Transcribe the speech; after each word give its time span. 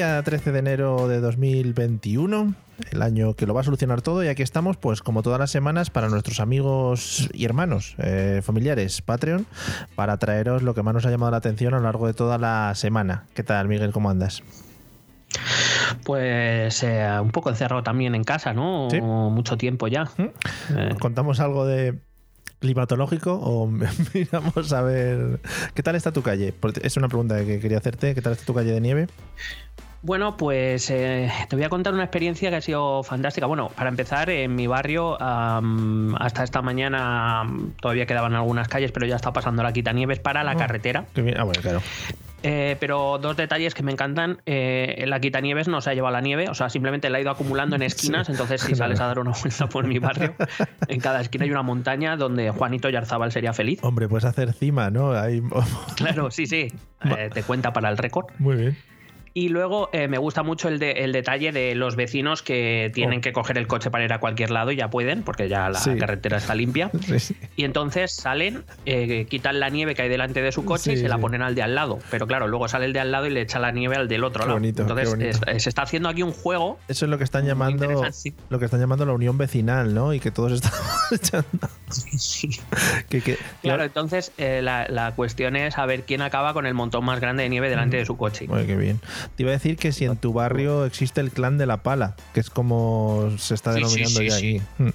Día 0.00 0.22
13 0.22 0.52
de 0.52 0.58
enero 0.60 1.08
de 1.08 1.20
2021, 1.20 2.54
el 2.90 3.02
año 3.02 3.34
que 3.34 3.44
lo 3.44 3.52
va 3.52 3.60
a 3.60 3.64
solucionar 3.64 4.00
todo 4.00 4.24
y 4.24 4.28
aquí 4.28 4.42
estamos 4.42 4.78
pues 4.78 5.02
como 5.02 5.22
todas 5.22 5.38
las 5.38 5.50
semanas 5.50 5.90
para 5.90 6.08
nuestros 6.08 6.40
amigos 6.40 7.28
y 7.34 7.44
hermanos, 7.44 7.96
eh, 7.98 8.40
familiares, 8.42 9.02
Patreon, 9.02 9.44
para 9.96 10.16
traeros 10.16 10.62
lo 10.62 10.74
que 10.74 10.82
más 10.82 10.94
nos 10.94 11.04
ha 11.04 11.10
llamado 11.10 11.32
la 11.32 11.36
atención 11.36 11.74
a 11.74 11.76
lo 11.76 11.82
largo 11.82 12.06
de 12.06 12.14
toda 12.14 12.38
la 12.38 12.74
semana. 12.76 13.26
¿Qué 13.34 13.42
tal 13.42 13.68
Miguel? 13.68 13.92
¿Cómo 13.92 14.08
andas? 14.08 14.42
Pues 16.06 16.82
eh, 16.82 17.06
un 17.20 17.30
poco 17.30 17.50
encerrado 17.50 17.82
también 17.82 18.14
en 18.14 18.24
casa, 18.24 18.54
¿no? 18.54 18.88
Sí. 18.90 19.02
Mucho 19.02 19.58
tiempo 19.58 19.86
ya. 19.86 20.04
¿Mm? 20.16 20.78
Eh, 20.78 20.96
¿Contamos 20.98 21.40
algo 21.40 21.66
de 21.66 21.98
climatológico 22.58 23.34
o 23.34 23.66
miramos 24.14 24.72
a 24.72 24.80
ver 24.80 25.40
qué 25.74 25.82
tal 25.82 25.94
está 25.94 26.10
tu 26.10 26.22
calle? 26.22 26.54
Es 26.82 26.96
una 26.96 27.08
pregunta 27.08 27.44
que 27.44 27.60
quería 27.60 27.76
hacerte. 27.76 28.14
¿Qué 28.14 28.22
tal 28.22 28.32
está 28.32 28.46
tu 28.46 28.54
calle 28.54 28.72
de 28.72 28.80
nieve? 28.80 29.06
Bueno, 30.02 30.36
pues 30.36 30.88
eh, 30.90 31.30
te 31.48 31.56
voy 31.56 31.64
a 31.64 31.68
contar 31.68 31.92
una 31.92 32.04
experiencia 32.04 32.48
que 32.50 32.56
ha 32.56 32.60
sido 32.62 33.02
fantástica. 33.02 33.46
Bueno, 33.46 33.68
para 33.76 33.90
empezar, 33.90 34.30
en 34.30 34.54
mi 34.54 34.66
barrio, 34.66 35.18
hasta 35.20 36.42
esta 36.42 36.62
mañana 36.62 37.42
todavía 37.80 38.06
quedaban 38.06 38.34
algunas 38.34 38.66
calles, 38.68 38.92
pero 38.92 39.06
ya 39.06 39.16
está 39.16 39.32
pasando 39.32 39.62
la 39.62 39.72
quitanieves 39.72 40.18
para 40.18 40.42
la 40.42 40.54
Oh. 40.54 40.56
carretera. 40.56 41.04
Ah, 41.36 41.44
bueno, 41.44 41.60
claro. 41.60 41.82
Eh, 42.42 42.78
pero 42.80 43.18
dos 43.18 43.36
detalles 43.36 43.74
que 43.74 43.82
me 43.82 43.92
encantan. 43.92 44.38
Eh, 44.46 45.04
la 45.06 45.20
quitanieves 45.20 45.68
no 45.68 45.82
se 45.82 45.90
ha 45.90 45.94
llevado 45.94 46.14
la 46.14 46.22
nieve, 46.22 46.48
o 46.48 46.54
sea, 46.54 46.70
simplemente 46.70 47.10
la 47.10 47.18
ha 47.18 47.20
ido 47.20 47.30
acumulando 47.30 47.76
en 47.76 47.82
esquinas. 48.22 48.30
Entonces, 48.30 48.62
si 48.62 48.74
sales 48.74 48.98
a 49.00 49.06
dar 49.06 49.18
una 49.18 49.32
vuelta 49.32 49.66
por 49.68 49.86
mi 49.86 49.98
barrio, 49.98 50.34
en 50.88 51.00
cada 51.00 51.20
esquina 51.20 51.44
hay 51.44 51.50
una 51.50 51.62
montaña 51.62 52.16
donde 52.16 52.50
Juanito 52.50 52.88
Yarzabal 52.88 53.30
sería 53.32 53.52
feliz. 53.52 53.80
Hombre, 53.82 54.08
puedes 54.08 54.24
hacer 54.24 54.54
cima, 54.54 54.90
¿no? 54.90 55.12
Ahí... 55.12 55.42
Claro, 55.96 56.30
sí, 56.30 56.46
sí. 56.46 56.72
Eh, 57.04 57.30
te 57.32 57.42
cuenta 57.42 57.72
para 57.72 57.88
el 57.90 57.96
récord. 57.98 58.26
Muy 58.38 58.56
bien. 58.56 58.76
Y 59.32 59.48
luego 59.48 59.90
eh, 59.92 60.08
me 60.08 60.18
gusta 60.18 60.42
mucho 60.42 60.68
el, 60.68 60.78
de- 60.80 61.04
el 61.04 61.12
detalle 61.12 61.52
de 61.52 61.74
los 61.76 61.94
vecinos 61.94 62.42
que 62.42 62.90
tienen 62.94 63.18
Oh. 63.18 63.22
que 63.22 63.32
coger 63.32 63.58
el 63.58 63.66
coche 63.68 63.88
para 63.90 64.04
ir 64.04 64.12
a 64.12 64.18
cualquier 64.18 64.50
lado 64.50 64.72
y 64.72 64.76
ya 64.76 64.90
pueden, 64.90 65.22
porque 65.22 65.48
ya 65.48 65.68
la 65.70 65.78
Sí. 65.78 65.96
carretera 65.96 66.38
está 66.38 66.54
limpia. 66.54 66.90
Sí. 67.18 67.36
Y 67.56 67.64
entonces 67.64 68.12
salen, 68.12 68.64
eh, 68.86 69.26
quitan 69.30 69.60
la 69.60 69.68
nieve 69.68 69.94
que 69.94 70.02
hay 70.02 70.08
delante 70.08 70.42
de 70.42 70.50
su 70.52 70.64
coche 70.64 70.94
y 70.94 70.96
se 70.96 71.08
la 71.08 71.18
ponen 71.18 71.42
al 71.42 71.54
de 71.54 71.62
al 71.62 71.74
lado. 71.76 71.98
Pero 72.10 72.26
claro, 72.26 72.48
luego 72.48 72.66
sale 72.68 72.86
el 72.86 72.92
de 72.92 73.00
al 73.00 73.12
lado 73.12 73.26
y 73.26 73.30
le 73.30 73.40
echa 73.42 73.58
la 73.60 73.70
nieve 73.70 73.94
al 73.96 74.08
del 74.08 74.24
otro 74.24 74.40
Qué 74.42 74.46
lado. 74.48 74.58
bonito, 74.58 74.82
entonces 74.82 75.14
es- 75.46 75.62
se 75.62 75.68
está 75.68 75.82
haciendo 75.82 76.08
aquí 76.08 76.22
un 76.22 76.32
juego. 76.32 76.78
Eso 76.88 77.04
es 77.04 77.10
lo 77.10 77.16
que 77.18 77.24
están 77.24 77.46
llamando 77.46 77.86
lo 78.48 78.58
que 78.58 78.64
están 78.64 78.80
llamando 78.80 79.06
la 79.06 79.12
unión 79.12 79.38
vecinal, 79.38 79.94
¿no? 79.94 80.12
Y 80.12 80.18
que 80.20 80.30
todos 80.30 80.52
estamos 80.52 80.80
echando. 81.12 81.46
Que, 83.08 83.20
que- 83.20 83.36
Claro, 83.62 83.84
entonces 83.84 84.32
eh, 84.38 84.60
la, 84.62 84.86
la 84.88 85.12
cuestión 85.14 85.56
es 85.56 85.74
saber 85.74 86.02
quién 86.04 86.22
acaba 86.22 86.52
con 86.52 86.66
el 86.66 86.74
montón 86.74 87.04
más 87.04 87.20
grande 87.20 87.42
de 87.42 87.48
nieve 87.48 87.68
delante 87.68 87.96
de 87.96 88.04
su 88.06 88.16
coche. 88.16 88.46
Qué 88.66 88.76
bien. 88.76 89.00
Te 89.36 89.42
iba 89.42 89.50
a 89.50 89.54
decir 89.54 89.76
que 89.76 89.92
si 89.92 90.04
en 90.04 90.16
tu 90.16 90.32
barrio 90.32 90.84
existe 90.84 91.20
el 91.20 91.30
clan 91.30 91.58
de 91.58 91.66
la 91.66 91.82
pala, 91.82 92.16
que 92.34 92.40
es 92.40 92.50
como 92.50 93.32
se 93.38 93.54
está 93.54 93.72
Sí, 93.74 93.78
sí, 93.78 93.84
denominando 93.84 94.20
sí, 94.20 94.28
ya 94.28 94.36
aquí. 94.36 94.62
Mm. 94.78 94.88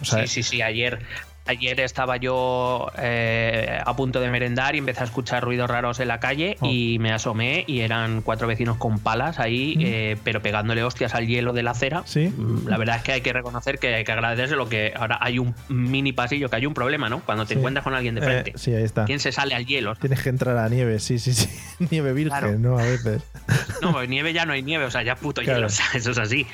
O 0.00 0.04
sea, 0.04 0.26
sí, 0.26 0.42
sí, 0.42 0.50
sí. 0.50 0.62
Ayer, 0.62 1.00
ayer 1.48 1.80
estaba 1.80 2.16
yo 2.16 2.90
eh, 2.98 3.80
a 3.84 3.96
punto 3.96 4.20
de 4.20 4.30
merendar 4.30 4.74
y 4.74 4.78
empecé 4.78 5.00
a 5.00 5.04
escuchar 5.04 5.42
ruidos 5.42 5.68
raros 5.68 5.98
en 6.00 6.08
la 6.08 6.20
calle 6.20 6.56
Oh. 6.60 6.66
y 6.70 6.98
me 6.98 7.12
asomé 7.12 7.64
y 7.66 7.80
eran 7.80 8.22
cuatro 8.22 8.46
vecinos 8.46 8.76
con 8.76 8.98
palas 9.00 9.38
ahí, 9.40 9.74
Mm. 9.76 9.80
eh, 9.84 10.16
pero 10.24 10.40
pegándole 10.42 10.82
hostias 10.84 11.14
al 11.14 11.26
hielo 11.26 11.52
de 11.52 11.62
la 11.62 11.72
acera. 11.72 12.02
Sí. 12.06 12.28
Mm, 12.36 12.68
La 12.68 12.76
verdad 12.78 12.96
es 12.96 13.02
que 13.02 13.12
hay 13.12 13.20
que 13.20 13.32
reconocer 13.32 13.78
que 13.78 13.94
hay 13.94 14.04
que 14.04 14.12
agradecerse 14.12 14.56
lo 14.56 14.68
que 14.68 14.92
ahora 14.96 15.18
hay 15.20 15.38
un 15.38 15.54
mini 15.68 16.12
pasillo, 16.12 16.48
que 16.48 16.56
hay 16.56 16.66
un 16.66 16.74
problema, 16.74 17.08
¿no? 17.08 17.20
Cuando 17.20 17.44
te 17.44 17.54
Sí. 17.54 17.58
encuentras 17.58 17.84
con 17.84 17.94
alguien 17.94 18.14
de 18.14 18.20
eh, 18.20 18.24
frente. 18.24 18.52
sí, 18.56 18.74
ahí 18.74 18.82
está. 18.84 19.04
¿Quién 19.04 19.20
se 19.20 19.32
sale 19.32 19.54
al 19.54 19.66
hielo? 19.66 19.94
Tienes 19.96 20.22
que 20.22 20.28
entrar 20.28 20.56
a 20.56 20.62
la 20.62 20.68
nieve, 20.68 20.98
sí, 20.98 21.18
sí, 21.18 21.32
sí. 21.32 21.48
Nieve 21.90 22.12
virgen, 22.12 22.38
Claro. 22.38 22.58
¿no? 22.58 22.78
A 22.78 22.82
veces. 22.82 23.22
No, 23.82 23.92
pues 23.92 24.08
nieve 24.08 24.32
ya 24.32 24.44
no 24.44 24.52
hay 24.54 24.62
nieve, 24.64 24.84
o 24.84 24.90
sea, 24.90 25.02
ya 25.04 25.14
puto 25.14 25.40
Claro. 25.40 25.58
hielo, 25.58 25.66
o 25.68 25.70
sea, 25.70 25.86
eso 25.94 26.10
es 26.10 26.18
así. 26.18 26.46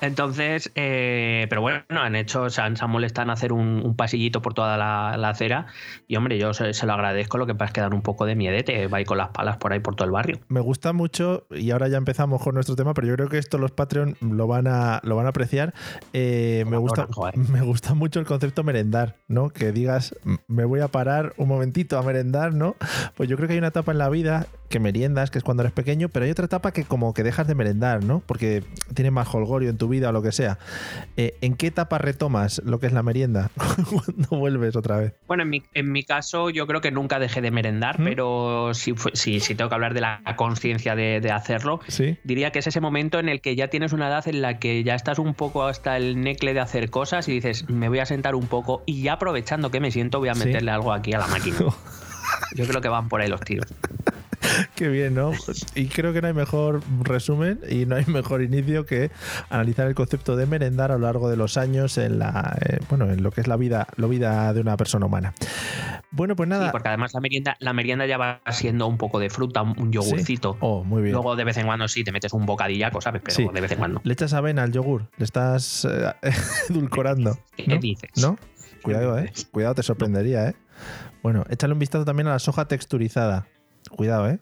Entonces, 0.00 0.70
eh, 0.74 1.46
pero 1.48 1.62
bueno, 1.62 1.82
han 1.90 2.14
hecho, 2.14 2.50
se 2.50 2.60
han, 2.60 2.76
se 2.76 2.84
han 2.84 2.90
molestado 2.90 3.24
en 3.26 3.30
hacer 3.30 3.52
un, 3.52 3.80
un 3.84 3.96
pasillito 3.96 4.27
por 4.30 4.54
toda 4.54 4.76
la, 4.76 5.16
la 5.16 5.30
acera 5.30 5.66
y 6.06 6.16
hombre, 6.16 6.38
yo 6.38 6.52
se, 6.54 6.72
se 6.74 6.86
lo 6.86 6.92
agradezco, 6.92 7.38
lo 7.38 7.46
que 7.46 7.54
pasa 7.54 7.66
es 7.68 7.72
que 7.72 7.80
dan 7.80 7.94
un 7.94 8.02
poco 8.02 8.26
de 8.26 8.34
miedete, 8.34 8.86
va 8.86 9.02
con 9.04 9.18
las 9.18 9.28
palas 9.28 9.56
por 9.56 9.72
ahí 9.72 9.80
por 9.80 9.94
todo 9.96 10.04
el 10.06 10.12
barrio. 10.12 10.38
Me 10.48 10.60
gusta 10.60 10.92
mucho, 10.92 11.46
y 11.50 11.70
ahora 11.70 11.88
ya 11.88 11.96
empezamos 11.96 12.42
con 12.42 12.54
nuestro 12.54 12.76
tema, 12.76 12.94
pero 12.94 13.06
yo 13.06 13.14
creo 13.14 13.28
que 13.28 13.38
esto 13.38 13.58
los 13.58 13.70
Patreon 13.70 14.16
lo 14.20 14.46
van 14.46 14.66
a, 14.66 15.00
lo 15.04 15.16
van 15.16 15.26
a 15.26 15.30
apreciar. 15.30 15.72
Eh, 16.12 16.64
me, 16.68 16.76
gusta, 16.76 17.06
me 17.52 17.60
gusta 17.62 17.94
mucho 17.94 18.20
el 18.20 18.26
concepto 18.26 18.64
merendar, 18.64 19.16
¿no? 19.28 19.50
Que 19.50 19.72
digas, 19.72 20.14
"M- 20.24 20.38
me 20.48 20.64
voy 20.64 20.80
a 20.80 20.88
parar 20.88 21.32
un 21.36 21.48
momentito 21.48 21.98
a 21.98 22.02
merendar, 22.02 22.52
¿no? 22.54 22.76
Pues 23.16 23.28
yo 23.28 23.36
creo 23.36 23.46
que 23.48 23.52
hay 23.54 23.58
una 23.58 23.68
etapa 23.68 23.92
en 23.92 23.98
la 23.98 24.08
vida 24.08 24.46
que 24.68 24.80
meriendas, 24.80 25.30
que 25.30 25.38
es 25.38 25.44
cuando 25.44 25.62
eres 25.62 25.72
pequeño, 25.72 26.08
pero 26.08 26.24
hay 26.24 26.30
otra 26.30 26.44
etapa 26.44 26.72
que 26.72 26.84
como 26.84 27.14
que 27.14 27.22
dejas 27.22 27.46
de 27.46 27.54
merendar, 27.54 28.04
¿no? 28.04 28.22
Porque 28.26 28.62
tienes 28.94 29.12
más 29.12 29.32
holgorio 29.34 29.70
en 29.70 29.78
tu 29.78 29.88
vida 29.88 30.10
o 30.10 30.12
lo 30.12 30.22
que 30.22 30.32
sea. 30.32 30.58
Eh, 31.16 31.36
¿En 31.40 31.54
qué 31.54 31.68
etapa 31.68 31.98
retomas 31.98 32.60
lo 32.64 32.78
que 32.78 32.86
es 32.86 32.92
la 32.92 33.02
merienda? 33.02 33.50
cuando 33.90 34.28
vuelves 34.38 34.76
otra 34.76 34.98
vez. 34.98 35.14
Bueno, 35.26 35.42
en 35.44 35.50
mi, 35.50 35.62
en 35.74 35.90
mi 35.92 36.02
caso 36.04 36.50
yo 36.50 36.66
creo 36.66 36.80
que 36.80 36.90
nunca 36.90 37.18
dejé 37.18 37.40
de 37.40 37.50
merendar, 37.50 38.00
¿Mm? 38.00 38.04
pero 38.04 38.74
si, 38.74 38.94
si, 39.14 39.40
si 39.40 39.54
tengo 39.54 39.68
que 39.68 39.74
hablar 39.74 39.94
de 39.94 40.00
la 40.00 40.22
conciencia 40.36 40.94
de, 40.94 41.20
de 41.20 41.30
hacerlo, 41.30 41.80
¿Sí? 41.88 42.18
diría 42.24 42.50
que 42.52 42.58
es 42.60 42.66
ese 42.66 42.80
momento 42.80 43.18
en 43.18 43.28
el 43.28 43.40
que 43.40 43.56
ya 43.56 43.68
tienes 43.68 43.92
una 43.92 44.08
edad 44.08 44.26
en 44.28 44.42
la 44.42 44.58
que 44.58 44.84
ya 44.84 44.94
estás 44.94 45.18
un 45.18 45.34
poco 45.34 45.64
hasta 45.64 45.96
el 45.96 46.20
necle 46.20 46.54
de 46.54 46.60
hacer 46.60 46.90
cosas 46.90 47.28
y 47.28 47.32
dices, 47.32 47.68
me 47.68 47.88
voy 47.88 48.00
a 48.00 48.06
sentar 48.06 48.34
un 48.34 48.46
poco 48.46 48.82
y 48.86 49.02
ya 49.02 49.14
aprovechando 49.14 49.70
que 49.70 49.80
me 49.80 49.90
siento 49.90 50.18
voy 50.18 50.28
a 50.28 50.34
Sí. 50.34 50.44
meterle 50.44 50.70
algo 50.70 50.92
aquí 50.92 51.12
a 51.14 51.18
la 51.18 51.26
máquina. 51.26 51.56
Yo 52.54 52.66
creo 52.66 52.80
que 52.80 52.88
van 52.88 53.08
por 53.08 53.20
ahí 53.20 53.28
los 53.28 53.40
tiros. 53.40 53.66
Qué 54.74 54.88
bien, 54.88 55.14
¿no? 55.14 55.32
Y 55.74 55.86
creo 55.86 56.12
que 56.12 56.20
no 56.20 56.28
hay 56.28 56.34
mejor 56.34 56.82
resumen 57.02 57.60
y 57.68 57.86
no 57.86 57.96
hay 57.96 58.04
mejor 58.06 58.42
inicio 58.42 58.86
que 58.86 59.10
analizar 59.50 59.86
el 59.86 59.94
concepto 59.94 60.36
de 60.36 60.46
merendar 60.46 60.90
a 60.92 60.94
lo 60.94 61.06
largo 61.06 61.28
de 61.28 61.36
los 61.36 61.56
años 61.56 61.98
en 61.98 62.18
la 62.18 62.56
eh, 62.64 62.78
bueno, 62.88 63.10
en 63.10 63.22
lo 63.22 63.30
que 63.30 63.40
es 63.40 63.46
la 63.46 63.56
vida, 63.56 63.86
la 63.96 64.06
vida 64.06 64.52
de 64.52 64.60
una 64.60 64.76
persona 64.76 65.06
humana. 65.06 65.34
Bueno, 66.10 66.34
pues 66.36 66.46
Sí, 66.46 66.50
nada. 66.50 66.72
porque 66.72 66.88
además 66.88 67.12
la 67.14 67.20
merienda, 67.20 67.56
la 67.60 67.72
merienda 67.72 68.06
ya 68.06 68.16
va 68.16 68.40
siendo 68.50 68.86
un 68.86 68.96
poco 68.96 69.18
de 69.18 69.28
fruta, 69.28 69.62
un, 69.62 69.92
yogurcito. 69.92 70.56
Oh, 70.60 70.82
muy 70.84 71.02
bien. 71.02 71.12
Luego 71.12 71.36
de 71.36 71.44
vez 71.44 71.56
en 71.58 71.66
cuando 71.66 71.86
sí 71.88 72.04
te 72.04 72.12
metes 72.12 72.32
un 72.32 72.46
bocadillaco, 72.46 73.00
¿sabes? 73.00 73.20
Pero 73.22 73.34
Sí. 73.36 73.46
de 73.52 73.60
vez 73.60 73.72
en 73.72 73.78
cuando. 73.78 74.00
Le 74.04 74.12
echas 74.14 74.32
avena 74.32 74.62
al 74.62 74.72
yogur, 74.72 75.08
le 75.18 75.24
estás 75.24 75.86
eh, 75.90 76.12
edulcorando. 76.70 77.38
¿Qué 77.56 77.66
¿no? 77.66 77.78
dices? 77.78 78.10
¿No? 78.16 78.38
Cuidado, 78.82 79.18
eh. 79.18 79.32
Cuidado, 79.50 79.74
te 79.74 79.82
sorprendería, 79.82 80.48
eh. 80.48 80.54
Bueno, 81.22 81.44
échale 81.50 81.72
un 81.72 81.78
vistazo 81.78 82.04
también 82.04 82.28
a 82.28 82.30
la 82.32 82.38
soja 82.38 82.66
texturizada. 82.68 83.46
Cuidado, 83.90 84.28
eh. 84.30 84.38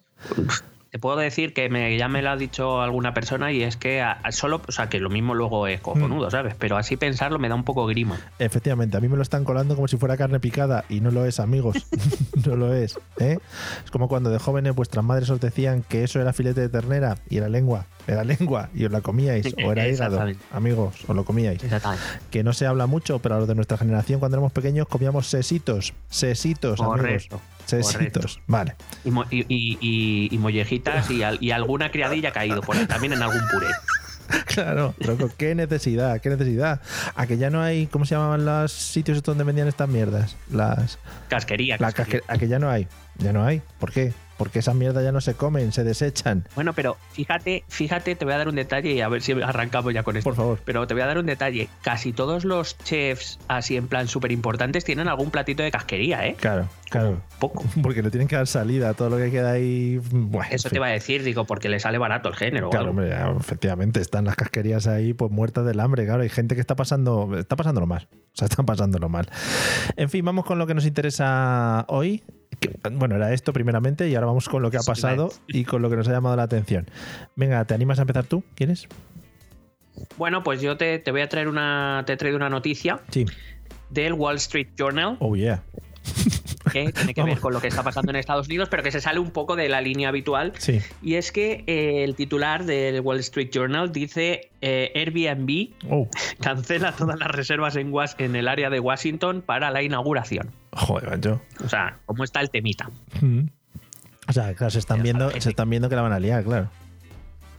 Te 0.91 1.01
puedo 1.01 1.17
decir 1.19 1.53
que 1.53 1.69
me, 1.69 1.99
ya 1.99 2.09
me 2.09 2.23
lo 2.23 2.31
ha 2.31 2.37
dicho 2.37 2.81
alguna 2.81 3.13
persona 3.13 3.53
y 3.53 3.63
es 3.63 3.77
que 3.77 4.01
a- 4.01 4.13
a 4.13 4.33
solo, 4.33 4.63
o 4.67 4.73
sea, 4.73 4.89
que 4.89 4.99
lo 4.99 5.11
mismo 5.11 5.35
luego 5.35 5.67
es 5.67 5.81
Mm. 5.81 5.83
cojonudo, 5.83 6.31
¿sabes? 6.31 6.55
Pero 6.59 6.79
así 6.79 6.97
pensarlo 6.97 7.39
me 7.39 7.51
da 7.51 7.55
un 7.55 7.65
poco 7.65 7.85
grima. 7.87 8.19
Efectivamente, 8.39 8.97
a 8.97 9.01
mí 9.01 9.09
me 9.09 9.17
lo 9.17 9.23
están 9.23 9.45
colando 9.45 9.75
como 9.75 9.89
si 9.89 9.99
fuera 9.99 10.17
carne 10.17 10.41
picada 10.41 10.85
y 10.89 11.01
no 11.03 11.11
lo 11.11 11.27
es, 11.27 11.39
amigos. 11.39 11.87
no 12.47 12.57
lo 12.57 12.73
es. 12.73 12.99
¿eh? 13.19 13.37
Es 13.85 13.91
como 13.91 14.09
cuando 14.09 14.31
de 14.31 14.39
jóvenes 14.39 14.75
vuestras 14.75 15.05
madres 15.05 15.29
os 15.29 15.39
decían 15.39 15.83
que 15.87 16.03
eso 16.03 16.19
era 16.19 16.33
filete 16.33 16.63
de 16.63 16.69
ternera 16.71 17.19
y 17.29 17.37
era 17.39 17.51
lengua, 17.51 17.85
era 18.07 18.25
lengua 18.25 18.71
y 18.73 18.87
os 18.87 18.93
la 18.93 19.03
comíais 19.03 19.55
o 19.63 19.73
era 19.73 19.87
hígado. 19.89 20.19
Amigos, 20.53 21.05
os 21.07 21.15
lo 21.15 21.25
comíais. 21.27 21.63
Exactamente. 21.63 22.05
Que 22.31 22.43
no 22.43 22.55
se 22.55 22.65
habla 22.67 22.87
mucho, 22.87 23.19
pero 23.19 23.35
a 23.35 23.39
los 23.41 23.49
de 23.49 23.55
nuestra 23.55 23.77
generación 23.77 24.19
cuando 24.19 24.37
éramos 24.39 24.53
pequeños 24.53 24.89
comíamos 24.89 25.27
sesitos, 25.27 25.93
sesitos, 26.09 26.81
amigos. 26.81 27.29
Sesitos. 27.67 28.41
Vale. 28.47 28.75
Y, 29.05 29.11
y- 29.31 30.29
y- 30.31 30.39
mollejitas 30.39 31.11
y, 31.11 31.23
al- 31.23 31.39
y 31.41 31.51
alguna 31.51 31.91
criadilla 31.91 32.31
ha 32.31 32.33
caído 32.33 32.61
por 32.63 32.77
ahí, 32.77 32.87
también 32.87 33.13
en 33.13 33.23
algún 33.23 33.43
puré. 33.53 33.67
Claro, 34.47 34.93
tronco, 35.01 35.31
qué 35.37 35.55
necesidad, 35.55 36.21
qué 36.21 36.31
necesidad. 36.31 36.81
A 37.15 37.29
que 37.29 37.39
ya 37.39 37.49
no 37.49 37.63
hay, 37.63 37.87
¿cómo 37.87 38.05
se 38.07 38.17
llamaban 38.17 38.45
los 38.45 38.73
sitios 38.73 39.23
donde 39.23 39.45
vendían 39.45 39.69
estas 39.69 39.89
mierdas? 39.89 40.35
Las 40.51 40.99
Casquería. 41.29 41.77
La 41.79 41.93
casquería. 41.93 42.23
casque- 42.23 42.35
a 42.35 42.39
que 42.39 42.49
ya 42.49 42.59
no 42.59 42.69
hay. 42.69 42.89
Ya 43.19 43.33
no 43.33 43.45
hay. 43.45 43.63
¿Por 43.79 43.93
qué? 43.93 44.13
Porque 44.37 44.61
esa 44.61 44.75
mierda 44.75 45.03
ya 45.03 45.13
no 45.13 45.21
se 45.21 45.35
comen, 45.35 45.73
se 45.73 45.85
desechan. 45.85 46.47
Bueno, 46.55 46.73
pero 46.73 46.97
fíjate, 47.13 47.65
fíjate, 47.69 48.15
te 48.15 48.25
voy 48.25 48.35
a 48.35 48.39
dar 48.39 48.49
un 48.49 48.57
detalle 48.57 48.93
y 48.93 49.01
a 49.01 49.09
ver 49.09 49.23
si 49.23 49.33
arrancamos 49.33 49.93
ya 49.95 50.03
con 50.03 50.17
esto. 50.17 50.29
Por 50.29 50.37
favor. 50.37 50.61
Pero 50.65 50.87
te 50.87 50.95
voy 50.95 51.03
a 51.03 51.07
dar 51.07 51.19
un 51.19 51.27
detalle. 51.27 51.69
Casi 51.83 52.13
todos 52.13 52.45
los 52.45 52.79
chefs, 52.79 53.39
así 53.49 53.77
en 53.77 53.89
plan 53.89 54.09
súper 54.09 54.33
importantes, 54.33 54.85
tienen 54.85 55.09
algún 55.09 55.31
platito 55.31 55.63
de 55.63 55.71
casquería, 55.71 56.27
¿eh? 56.27 56.37
Claro, 56.39 56.69
claro. 56.91 57.21
Poco. 57.39 57.65
Porque 57.83 58.03
le 58.03 58.11
tienen 58.11 58.29
que 58.29 58.37
dar 58.37 58.47
salida 58.47 58.91
a 58.91 58.95
todo 58.95 59.11
lo 59.11 59.17
que 59.17 59.31
queda 59.31 59.53
ahí. 59.53 60.01
Bueno, 60.11 60.49
Eso 60.51 60.69
en 60.69 60.73
te 60.73 60.77
iba 60.77 60.87
a 60.87 60.91
decir, 60.91 61.23
digo, 61.23 61.45
porque 61.45 61.69
le 61.69 61.81
sale 61.81 61.99
barato 61.99 62.29
el 62.29 62.35
género. 62.37 62.71
Claro, 62.71 62.91
hombre, 62.91 63.11
ya, 63.11 63.35
efectivamente, 63.39 64.01
están 64.01 64.25
las 64.25 64.37
casquerías 64.37 64.87
ahí 64.87 65.13
pues 65.13 65.31
muertas 65.31 65.67
del 65.67 65.81
hambre, 65.81 66.05
claro, 66.05 66.23
hay 66.23 66.29
gente 66.29 66.55
que 66.55 66.61
está 66.61 66.77
pasando, 66.77 67.37
está 67.39 67.57
pasándolo 67.57 67.87
mal, 67.87 68.09
o 68.13 68.17
sea, 68.33 68.47
están 68.47 68.67
pasándolo 68.67 69.09
mal. 69.09 69.29
En 69.97 70.09
fin, 70.09 70.25
vamos 70.25 70.45
con 70.45 70.59
lo 70.59 70.67
que 70.67 70.75
nos 70.75 70.87
interesa 70.87 71.85
hoy. 71.89 72.23
Bueno, 72.93 73.17
era 73.17 73.33
esto 73.33 73.53
primeramente 73.53 74.09
y 74.09 74.15
ahora 74.15 74.27
vamos 74.29 74.49
con 74.49 74.63
lo 74.63 74.71
que 74.71 74.77
ha 74.79 74.83
pasado 74.83 75.31
y 75.47 75.65
con 75.65 75.83
lo 75.83 75.91
que 75.91 75.97
nos 75.97 76.09
ha 76.09 76.13
llamado 76.13 76.37
la 76.37 76.45
atención. 76.45 76.87
Venga, 77.37 77.65
¿te 77.65 77.75
animas 77.75 77.99
a 77.99 78.03
empezar 78.03 78.25
tú? 78.25 78.43
¿Quieres? 78.55 78.89
Bueno, 80.17 80.43
pues 80.43 80.61
yo 80.61 80.77
te, 80.77 80.99
te 80.99 81.11
voy 81.11 81.23
a 81.23 81.29
traer 81.29 81.49
una, 81.49 82.03
te 82.07 82.13
he 82.13 82.17
traído 82.17 82.37
una 82.37 82.51
noticia 82.51 83.01
Sí. 83.11 83.25
del 83.91 84.13
Wall 84.13 84.37
Street 84.37 84.69
Journal 84.77 85.17
Oh, 85.21 85.35
yeah. 85.37 85.63
Tiene 86.93 87.15
que 87.15 87.23
ver 87.23 87.39
con 87.41 87.53
lo 87.53 87.61
que 87.61 87.69
está 87.69 87.83
pasando 87.83 88.11
en 88.11 88.17
Estados 88.17 88.47
Unidos, 88.47 88.69
pero 88.71 88.83
que 88.83 88.91
se 88.93 89.01
sale 89.01 89.19
un 89.19 89.31
poco 89.31 89.57
de 89.57 89.69
la 89.69 89.81
línea 89.81 90.09
habitual. 90.09 90.53
Sí. 90.59 90.81
Y 91.03 91.15
es 91.15 91.33
que 91.33 91.65
eh, 91.67 92.05
el 92.05 92.15
titular 92.15 92.65
del 92.65 93.01
Wall 93.01 93.19
Street 93.21 93.51
Journal 93.53 93.93
dice 93.93 94.51
eh, 94.61 94.93
Airbnb 94.95 95.75
Oh, 95.91 96.09
cancela 96.41 96.93
todas 96.93 97.19
las 97.19 97.29
reservas 97.31 97.77
en, 97.77 97.93
Was- 97.93 98.17
en 98.19 98.37
el 98.37 98.49
área 98.49 98.71
de 98.71 98.81
Washington 98.81 99.43
para 99.43 99.71
la 99.71 99.83
inauguración. 99.83 100.51
joder, 100.73 101.11
macho. 101.11 101.41
O 101.65 101.69
sea, 101.69 101.99
¿cómo 102.07 102.25
está 102.25 102.41
el 102.41 102.51
temita? 102.51 102.91
Mm. 103.21 103.47
O 104.29 104.33
sea, 104.33 104.55
claro, 104.55 104.71
se 104.71 104.79
están 104.81 105.03
viendo, 105.03 105.31
se 105.41 105.49
están 105.51 105.71
viendo 105.71 105.89
que 105.89 105.95
la 105.97 106.03
van 106.03 106.13
a 106.13 106.19
liar, 106.19 106.43
claro. 106.45 106.69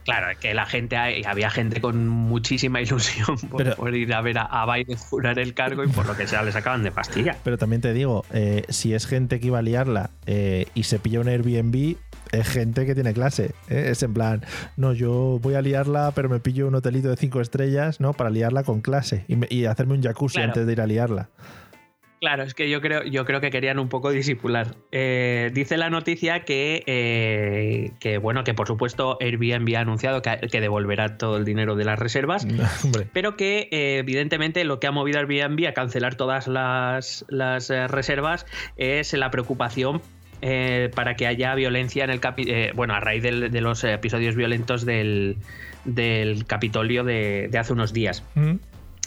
Claro, 0.04 0.30
es 0.30 0.38
que 0.38 0.54
la 0.54 0.66
gente, 0.66 0.96
hay- 0.96 1.22
había 1.24 1.50
gente 1.50 1.80
con 1.80 2.08
muchísima 2.08 2.80
ilusión 2.82 3.36
por, 3.50 3.62
Pero- 3.62 3.76
por 3.76 3.94
ir 3.94 4.12
a 4.14 4.20
ver 4.20 4.38
a, 4.38 4.42
a 4.42 4.72
Biden 4.74 4.96
jurar 4.96 5.38
el 5.38 5.54
cargo 5.54 5.84
y 5.84 5.88
por 5.88 6.06
lo 6.06 6.16
que 6.16 6.26
sea 6.26 6.42
les 6.42 6.56
acaban 6.56 6.82
de 6.82 6.90
fastidiar. 6.90 7.36
Pero 7.44 7.58
también 7.58 7.82
te 7.82 7.92
digo, 7.92 8.24
eh, 8.32 8.64
si 8.68 8.94
es 8.94 9.06
gente 9.06 9.40
que 9.40 9.48
iba 9.48 9.58
a 9.58 9.62
liarla 9.62 10.10
eh, 10.26 10.66
y 10.74 10.84
se 10.84 10.98
pilla 10.98 11.20
un 11.20 11.28
Airbnb, 11.28 11.96
es 12.32 12.46
gente 12.48 12.84
que 12.84 12.94
tiene 12.94 13.14
clase. 13.14 13.52
¿eh? 13.70 13.88
Es 13.90 14.02
en 14.02 14.12
plan, 14.12 14.42
no, 14.76 14.92
yo 14.92 15.38
voy 15.42 15.54
a 15.54 15.62
liarla, 15.62 16.12
pero 16.14 16.28
me 16.28 16.40
pillo 16.40 16.68
un 16.68 16.74
hotelito 16.74 17.08
de 17.08 17.16
cinco 17.16 17.40
estrellas, 17.40 18.00
¿no? 18.00 18.12
Para 18.12 18.28
liarla 18.28 18.64
con 18.64 18.80
clase 18.82 19.24
y, 19.28 19.36
me- 19.36 19.46
y 19.50 19.64
hacerme 19.64 19.94
un 19.94 20.02
jacuzzi 20.02 20.34
Claro. 20.34 20.50
antes 20.50 20.66
de 20.66 20.72
ir 20.72 20.80
a 20.82 20.86
liarla. 20.86 21.28
Claro, 22.20 22.42
es 22.42 22.54
que 22.54 22.68
yo 22.68 22.80
creo, 22.80 23.04
yo 23.04 23.24
creo 23.24 23.40
que 23.40 23.50
querían 23.50 23.78
un 23.78 23.88
poco 23.88 24.10
disipular. 24.10 24.74
Eh, 24.90 25.50
dice 25.54 25.76
la 25.76 25.88
noticia 25.88 26.44
que, 26.44 26.82
eh, 26.86 27.92
que, 28.00 28.18
bueno, 28.18 28.42
que 28.44 28.54
por 28.54 28.66
supuesto 28.66 29.16
Airbnb 29.20 29.76
ha 29.76 29.80
anunciado 29.80 30.20
que, 30.20 30.36
que 30.50 30.60
devolverá 30.60 31.16
todo 31.16 31.36
el 31.36 31.44
dinero 31.44 31.76
de 31.76 31.84
las 31.84 31.98
reservas, 31.98 32.46
pero 33.12 33.36
que 33.36 33.68
eh, 33.70 33.98
evidentemente 33.98 34.64
lo 34.64 34.80
que 34.80 34.86
ha 34.88 34.90
movido 34.92 35.20
Airbnb 35.20 35.66
a 35.68 35.72
cancelar 35.74 36.16
todas 36.16 36.48
las, 36.48 37.24
las, 37.28 37.70
eh, 37.70 37.86
reservas 37.86 38.46
es 38.76 39.12
la 39.12 39.30
preocupación 39.30 40.02
eh, 40.42 40.90
para 40.94 41.14
que 41.14 41.26
haya 41.26 41.54
violencia 41.54 42.04
en 42.04 42.10
el 42.10 42.20
capi- 42.20 42.48
eh, 42.48 42.72
bueno, 42.74 42.94
a 42.94 43.00
raíz 43.00 43.22
de 43.22 43.60
los 43.60 43.82
episodios 43.84 44.34
violentos 44.36 44.84
del, 44.84 45.36
del 45.84 46.46
Capitolio 46.46 47.04
de, 47.04 47.48
de 47.50 47.58
hace 47.58 47.72
unos 47.72 47.92
días. 47.92 48.24
Mm. 48.34 48.54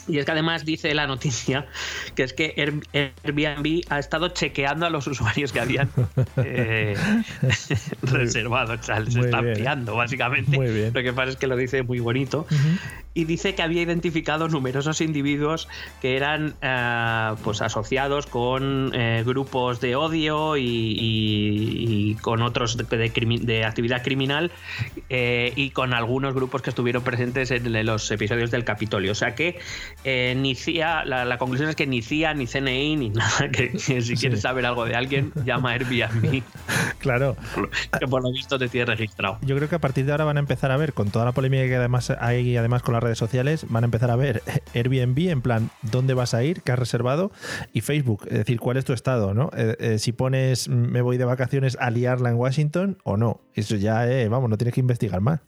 Y 0.08 0.18
es 0.18 0.24
que 0.24 0.32
además 0.32 0.64
dice 0.64 0.94
la 0.94 1.06
noticia 1.06 1.66
que 2.14 2.24
es 2.24 2.32
que 2.32 2.54
Air- 2.56 2.82
Airbnb 3.24 3.82
ha 3.88 3.98
estado 3.98 4.28
chequeando 4.28 4.86
a 4.86 4.90
los 4.90 5.06
usuarios 5.06 5.52
que 5.52 5.60
habían 5.60 5.88
eh, 6.38 6.96
reservado. 8.02 8.74
O 8.74 8.82
sea, 8.82 9.00
les 9.00 9.14
Muy 9.16 9.26
está 9.26 9.40
bien. 9.40 9.84
básicamente. 9.84 10.56
Muy 10.56 10.68
bien. 10.72 10.92
Lo 10.92 11.02
que 11.02 11.12
pasa 11.12 11.30
es 11.30 11.36
que 11.36 11.46
lo 11.46 11.56
dice 11.56 11.82
muy 11.82 12.00
bonito. 12.00 12.46
Y 13.14 13.24
dice 13.24 13.54
que 13.54 13.62
había 13.62 13.82
identificado 13.82 14.48
numerosos 14.48 15.00
individuos 15.00 15.68
que 16.00 16.16
eran 16.16 16.54
eh, 16.62 17.34
pues 17.44 17.60
asociados 17.60 18.26
con 18.26 18.90
eh, 18.94 19.22
grupos 19.26 19.80
de 19.80 19.96
odio 19.96 20.56
y, 20.56 20.62
y- 20.62 22.10
y 22.10 22.14
con 22.16 22.42
otros 22.42 22.76
de, 22.76 22.84
de 22.84 23.12
crimi- 23.12 23.40
de 23.40 23.64
actividad 23.64 24.02
criminal 24.02 24.50
eh, 25.10 25.52
y 25.56 25.70
con 25.70 25.92
algunos 25.92 26.34
grupos 26.34 26.62
que 26.62 26.70
estuvieron 26.70 27.02
presentes 27.02 27.50
en 27.50 27.84
los 27.86 28.10
episodios 28.10 28.50
del 28.50 28.64
Capitolio. 28.64 29.12
O 29.12 29.14
sea 29.14 29.34
que 29.34 29.58
eh, 30.04 30.34
ni 30.36 30.54
CIA, 30.54 31.04
la, 31.04 31.24
la 31.24 31.38
conclusión 31.38 31.68
es 31.68 31.76
que 31.76 31.86
ni 31.86 32.00
CIA, 32.02 32.34
ni 32.34 32.46
CNI, 32.46 32.96
ni 32.96 33.10
nada, 33.10 33.50
que, 33.50 33.70
que 33.72 34.00
si 34.02 34.16
quieres 34.16 34.40
saber 34.40 34.64
algo 34.66 34.84
de 34.84 34.94
alguien, 34.96 35.32
llama 35.44 35.70
a 35.70 35.72
Airbnb, 35.74 36.42
Claro, 36.98 37.36
que 37.98 38.06
por 38.06 38.22
lo 38.22 38.30
visto 38.32 38.58
te 38.58 38.68
tiene 38.68 38.86
registrado. 38.86 39.38
yo 39.42 39.56
creo 39.56 39.68
que 39.68 39.74
a 39.74 39.80
partir 39.80 40.06
de 40.06 40.12
ahora 40.12 40.24
van 40.24 40.36
a 40.36 40.40
empezar 40.40 40.70
a 40.70 40.76
ver, 40.76 40.92
con 40.92 41.10
toda 41.10 41.24
la 41.24 41.32
polémica 41.32 41.64
que 41.64 41.76
además 41.76 42.10
hay 42.20 42.56
además 42.56 42.82
con 42.82 42.94
redes 43.02 43.18
sociales, 43.18 43.66
van 43.68 43.84
a 43.84 43.86
empezar 43.86 44.10
a 44.10 44.16
ver 44.16 44.42
Airbnb 44.74 45.30
en 45.30 45.42
plan, 45.42 45.70
¿dónde 45.82 46.14
vas 46.14 46.34
a 46.34 46.42
ir? 46.44 46.62
¿Qué 46.62 46.72
has 46.72 46.78
reservado? 46.78 47.30
Y 47.72 47.80
Facebook, 47.82 48.26
es 48.26 48.38
decir, 48.38 48.60
¿cuál 48.60 48.76
es 48.76 48.84
tu 48.84 48.92
estado? 48.92 49.34
¿no? 49.34 49.50
Eh, 49.56 49.76
eh, 49.78 49.98
si 49.98 50.12
pones 50.12 50.68
me 50.68 51.02
voy 51.02 51.18
de 51.18 51.24
vacaciones 51.24 51.76
a 51.80 51.90
liarla 51.90 52.30
en 52.30 52.36
Washington 52.36 52.98
o 53.04 53.16
no. 53.16 53.40
Eso 53.54 53.76
ya, 53.76 54.10
eh, 54.10 54.28
vamos, 54.28 54.48
no 54.48 54.56
tienes 54.56 54.74
que 54.74 54.80
investigar 54.80 55.20
más. 55.20 55.40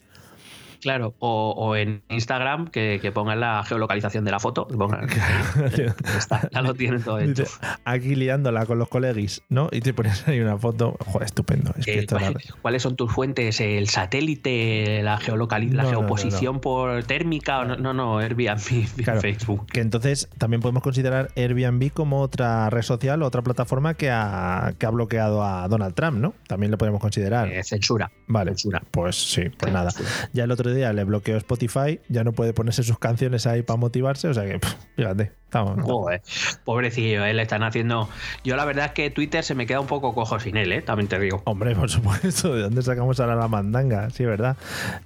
Claro, 0.85 1.15
o, 1.19 1.55
o 1.57 1.77
en 1.77 2.03
Instagram 2.11 2.69
que, 2.69 2.99
que 3.01 3.11
pongan 3.11 3.41
la 3.41 3.65
geolocalización 3.65 4.25
de 4.25 4.31
la 4.31 4.39
foto. 4.39 4.67
que 4.69 4.77
pongan- 4.77 5.09
ya 5.77 5.95
está, 6.19 6.49
ya 6.53 6.61
lo 6.63 6.75
tienen 6.75 7.03
todo 7.03 7.19
hecho. 7.19 7.45
Aquí 7.87 8.15
liándola 8.15 8.67
con 8.67 8.79
los 8.79 8.89
colegis, 8.91 9.43
¿no? 9.49 9.69
Y 9.73 9.81
te 9.81 9.95
pones 9.95 10.29
ahí 10.29 10.41
una 10.41 10.59
foto. 10.59 10.97
Joder, 11.07 11.25
estupendo. 11.25 11.73
Es 11.79 11.87
que 11.87 11.95
Eh, 11.95 11.99
esto 12.01 12.17
es 12.17 12.23
la- 12.23 12.33
¿cuál- 12.33 12.45
¿Cuáles 12.61 12.83
son 12.83 12.97
tus 12.97 13.11
fuentes? 13.11 13.61
¿El 13.63 13.89
satélite? 13.89 15.03
¿La, 15.03 15.19
geolocali- 15.19 15.71
la 15.73 15.85
No, 15.85 15.89
no, 15.91 15.93
no, 15.95 15.99
geoposición 16.01 16.61
por 16.61 17.03
térmica? 17.05 17.61
o 17.61 17.65
No, 17.65 17.77
no, 17.77 17.95
no, 17.95 18.19
Airbnb, 18.21 18.87
Claro. 19.03 19.21
Facebook. 19.23 19.67
Que 19.73 19.81
entonces 19.81 20.29
también 20.39 20.61
podemos 20.61 20.83
considerar 20.83 21.31
Airbnb 21.35 21.91
como 21.93 22.21
otra 22.21 22.69
red 22.69 22.83
social, 22.83 23.23
otra 23.23 23.41
plataforma 23.43 23.95
que 23.95 24.11
ha, 24.11 24.75
que 24.79 24.85
ha 24.85 24.91
bloqueado 24.91 25.43
a 25.43 25.67
Donald 25.69 25.95
Trump, 25.95 26.19
¿no? 26.19 26.35
También 26.47 26.71
lo 26.71 26.77
podemos 26.77 27.01
considerar. 27.01 27.49
Eh, 27.51 27.65
censura. 27.65 28.11
Vale, 28.27 28.51
censura. 28.51 28.83
pues 28.91 29.17
sí, 29.17 29.45
pues 29.59 29.73
nada. 29.73 29.91
Ya 30.35 30.45
el 30.45 30.51
otro 30.51 30.74
día 30.75 30.93
le 30.93 31.05
bloqueó 31.05 31.37
Spotify, 31.37 32.01
ya 32.09 32.25
no 32.25 32.33
puede 32.33 32.53
ponerse 32.53 32.83
sus 32.83 32.99
canciones 32.99 33.47
ahí 33.47 33.63
para 33.63 33.77
motivarse, 33.79 34.29
o 34.29 34.35
sea 34.35 34.45
que, 34.45 34.59
pff, 34.59 34.75
fíjate, 34.97 35.33
estamos. 35.45 35.81
Joder, 35.83 36.21
pobrecillo, 36.65 37.25
él 37.25 37.39
están 37.41 37.63
haciendo. 37.63 38.09
Yo 38.45 38.57
la 38.57 38.65
verdad 38.65 38.87
es 38.87 38.93
que 38.93 39.11
Twitter 39.11 39.45
se 39.45 39.55
me 39.55 39.67
queda 39.67 39.81
un 39.81 39.87
poco 39.87 40.15
cojo 40.15 40.39
sin 40.41 40.57
él, 40.57 40.73
¿eh? 40.73 40.83
también 40.83 41.09
te 41.09 41.19
digo. 41.19 41.43
Hombre, 41.45 41.75
por 41.77 41.91
supuesto, 41.91 42.55
¿de 42.55 42.63
dónde 42.63 42.83
sacamos 42.83 43.21
ahora 43.21 43.37
la 43.37 43.49
mandanga? 43.49 44.11
Sí, 44.11 44.25
¿verdad? 44.25 44.57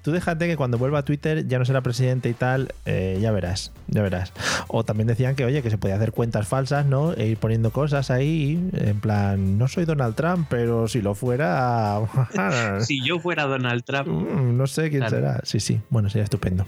Tú 0.02 0.12
déjate 0.12 0.46
que 0.48 0.56
cuando 0.56 0.78
vuelva 0.78 1.00
a 1.00 1.04
Twitter 1.04 1.46
ya 1.46 1.58
no 1.58 1.64
será 1.64 1.80
presidente 1.82 2.28
y 2.28 2.34
tal, 2.34 2.72
eh, 2.86 3.18
ya 3.20 3.30
verás, 3.32 3.72
ya 3.88 4.02
verás. 4.02 4.32
O 4.68 4.84
también 4.84 5.06
decían 5.06 5.34
que, 5.36 5.44
oye, 5.44 5.62
que 5.62 5.70
se 5.70 5.78
podía 5.78 5.96
hacer 5.96 6.12
cuentas 6.12 6.48
falsas, 6.48 6.86
¿no? 6.86 7.12
E 7.14 7.26
ir 7.26 7.36
poniendo 7.38 7.70
cosas 7.70 8.10
ahí, 8.10 8.70
en 8.72 9.00
plan, 9.00 9.58
no 9.58 9.68
soy 9.68 9.84
Donald 9.84 10.14
Trump, 10.14 10.46
pero 10.48 10.88
si 10.88 11.02
lo 11.02 11.14
fuera... 11.14 12.00
Si 12.80 13.04
yo 13.04 13.18
fuera 13.18 13.44
Donald 13.44 13.84
Trump, 13.84 14.08
Mm, 14.08 14.56
no 14.56 14.66
sé 14.66 14.88
quién 14.90 15.00
Claro. 15.02 15.16
será. 15.16 15.40
Sí, 15.44 15.57
sí, 15.60 15.80
bueno, 15.90 16.08
sería 16.08 16.24
estupendo. 16.24 16.66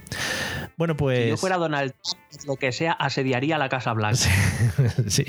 Bueno, 0.76 0.96
pues... 0.96 1.22
si 1.22 1.28
yo 1.28 1.36
fuera 1.36 1.56
Donald 1.56 1.92
Trump, 2.02 2.46
lo 2.46 2.56
que 2.56 2.72
sea, 2.72 2.92
asediaría 2.92 3.58
la 3.58 3.68
Casa 3.68 3.92
Blanca. 3.92 4.18
sí, 5.06 5.24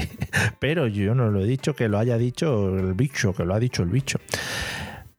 pero 0.60 0.88
yo 0.88 1.16
no 1.16 1.30
lo 1.30 1.42
he 1.42 1.48
dicho 1.48 1.76
que 1.76 1.88
lo 1.88 2.00
haya 2.00 2.18
dicho 2.18 2.78
el 2.78 2.94
bicho, 2.94 3.34
que 3.34 3.46
lo 3.46 3.54
ha 3.54 3.60
dicho 3.60 3.84
el 3.84 3.90
bicho. 3.90 4.20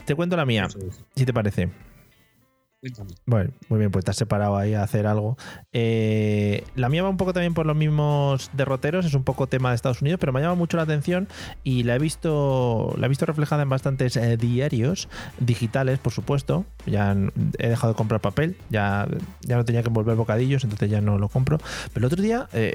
Te 0.05 0.15
cuento 0.15 0.37
la 0.37 0.45
mía, 0.45 0.67
es. 0.67 1.05
si 1.15 1.25
te 1.25 1.33
parece. 1.33 1.71
Bueno, 3.27 3.53
muy 3.69 3.79
bien, 3.79 3.93
pues 3.93 4.05
te 4.05 4.11
has 4.11 4.17
separado 4.17 4.57
ahí 4.57 4.75
a 4.75 4.83
hacer 4.83 5.07
algo. 5.07 5.37
Eh, 5.73 6.65
la 6.75 6.89
mía 6.89 7.05
va 7.05 7.11
un 7.11 7.17
poco 7.17 7.33
también 7.33 7.55
por 7.55 7.65
los 7.65 7.77
mismos 7.77 8.51
derroteros, 8.55 9.07
es 9.07 9.15
un 9.15 9.23
poco 9.23 9.47
tema 9.47 9.69
de 9.69 9.77
Estados 9.77 10.03
Unidos, 10.03 10.19
pero 10.19 10.33
me 10.33 10.41
ha 10.41 10.43
llamado 10.43 10.57
mucho 10.57 10.77
la 10.77 10.83
atención 10.83 11.29
y 11.63 11.85
la 11.85 11.95
he 11.95 12.01
visto, 12.01 12.93
la 12.99 13.07
he 13.07 13.09
visto 13.09 13.25
reflejada 13.25 13.63
en 13.63 13.69
bastantes 13.69 14.17
eh, 14.17 14.37
diarios 14.37 15.09
digitales, 15.39 16.01
por 16.01 16.13
supuesto. 16.13 16.65
Ya 16.85 17.17
he 17.59 17.69
dejado 17.69 17.93
de 17.93 17.97
comprar 17.97 18.21
papel, 18.21 18.57
ya, 18.69 19.07
ya 19.43 19.57
no 19.57 19.65
tenía 19.65 19.83
que 19.83 19.89
envolver 19.89 20.17
bocadillos, 20.17 20.65
entonces 20.65 20.91
ya 20.91 21.01
no 21.01 21.19
lo 21.19 21.29
compro. 21.29 21.59
Pero 21.95 22.05
el 22.05 22.13
otro 22.13 22.21
día, 22.21 22.49
eh, 22.53 22.75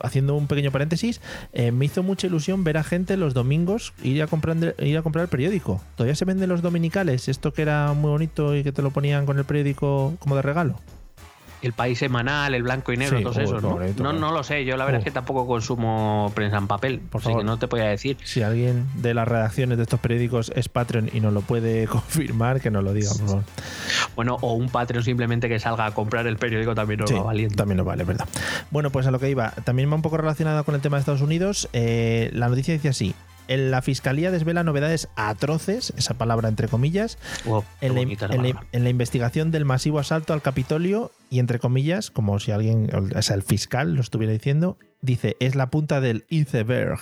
haciendo 0.00 0.36
un 0.36 0.46
pequeño 0.46 0.70
paréntesis, 0.70 1.20
eh, 1.52 1.72
me 1.72 1.86
hizo 1.86 2.04
mucha 2.04 2.28
ilusión 2.28 2.62
ver 2.62 2.76
a 2.76 2.84
gente 2.84 3.16
los 3.16 3.34
domingos 3.34 3.94
ir 4.04 4.22
a 4.22 4.28
comprar, 4.28 4.76
ir 4.78 4.96
a 4.96 5.02
comprar 5.02 5.24
el 5.24 5.28
periódico. 5.28 5.82
Todavía 5.96 6.14
se 6.14 6.24
venden 6.24 6.48
los 6.48 6.62
dominicales, 6.62 7.26
esto 7.26 7.52
que 7.52 7.62
era 7.62 7.92
muy 7.94 8.10
bonito 8.10 8.54
y 8.54 8.62
que 8.62 8.70
te 8.70 8.80
lo 8.80 8.92
ponían 8.92 9.26
con 9.26 9.39
el 9.39 9.39
periódico 9.44 10.14
como 10.18 10.36
de 10.36 10.42
regalo. 10.42 10.76
El 11.62 11.74
país 11.74 11.98
semanal, 11.98 12.54
el 12.54 12.62
blanco 12.62 12.90
y 12.90 12.96
negro, 12.96 13.18
Sí, 13.34 13.40
esos, 13.42 13.60
qué 13.60 13.66
¿no? 13.68 13.74
bonito, 13.74 14.02
no, 14.02 14.14
no 14.14 14.32
lo 14.32 14.42
sé, 14.42 14.64
yo 14.64 14.78
la 14.78 14.86
verdad 14.86 15.00
Oh. 15.00 15.00
es 15.00 15.04
que 15.04 15.10
tampoco 15.10 15.46
consumo 15.46 16.32
prensa 16.34 16.56
en 16.56 16.66
papel, 16.66 17.00
Por 17.00 17.18
así 17.20 17.26
favor. 17.28 17.42
que 17.42 17.44
no 17.44 17.58
te 17.58 17.68
podía 17.68 17.84
decir. 17.84 18.16
Si 18.24 18.40
alguien 18.42 18.86
de 18.94 19.12
las 19.12 19.28
redacciones 19.28 19.76
de 19.76 19.82
estos 19.82 20.00
periódicos 20.00 20.50
es 20.56 20.70
Patreon 20.70 21.10
y 21.12 21.20
nos 21.20 21.34
lo 21.34 21.42
puede 21.42 21.86
confirmar, 21.86 22.62
que 22.62 22.70
nos 22.70 22.82
lo 22.82 22.94
diga, 22.94 23.10
por 23.10 23.26
favor. 23.26 23.44
Bueno, 24.16 24.38
o 24.40 24.54
un 24.54 24.70
Patreon 24.70 25.04
simplemente 25.04 25.50
que 25.50 25.60
salga 25.60 25.84
a 25.84 25.90
comprar 25.92 26.26
el 26.26 26.38
periódico 26.38 26.74
también 26.74 27.00
nos 27.00 27.10
Sí, 27.10 27.16
va 27.16 27.24
valiendo. 27.24 27.54
también 27.56 27.76
nos 27.76 27.84
vale, 27.86 28.04
¿verdad? 28.04 28.26
Bueno, 28.70 28.88
pues 28.88 29.06
a 29.06 29.10
lo 29.10 29.18
que 29.18 29.28
iba. 29.28 29.50
También 29.64 29.90
va 29.90 29.96
un 29.96 30.02
poco 30.02 30.16
relacionado 30.16 30.64
con 30.64 30.74
el 30.74 30.80
tema 30.80 30.96
de 30.96 31.00
Estados 31.00 31.20
Unidos. 31.20 31.68
Eh, 31.74 32.30
la 32.32 32.48
noticia 32.48 32.72
dice 32.72 32.88
así. 32.88 33.14
En 33.50 33.70
la 33.70 33.82
fiscalía 33.82 34.30
desvela 34.30 34.64
novedades 34.64 35.08
atroces, 35.16 35.92
esa 35.98 36.14
palabra 36.14 36.48
entre 36.48 36.68
comillas, 36.68 37.18
Wow, 37.44 37.64
en 37.82 37.94
la, 37.94 38.00
bonita 38.00 38.28
la 38.28 38.34
en 38.36 38.42
la- 38.42 38.48
palabra. 38.50 38.68
en 38.72 38.84
la 38.84 38.90
investigación 38.90 39.50
del 39.50 39.64
masivo 39.66 39.98
asalto 39.98 40.32
al 40.32 40.40
Capitolio 40.40 41.10
y 41.28 41.38
entre 41.38 41.58
comillas, 41.58 42.10
como 42.10 42.38
si 42.40 42.50
alguien, 42.52 42.88
o 42.94 43.22
sea, 43.22 43.36
el 43.36 43.42
fiscal 43.42 43.94
lo 43.94 44.00
estuviera 44.00 44.32
diciendo, 44.32 44.78
dice, 45.02 45.36
es 45.40 45.54
la 45.54 45.70
punta 45.70 46.00
del 46.00 46.24
iceberg. 46.28 46.98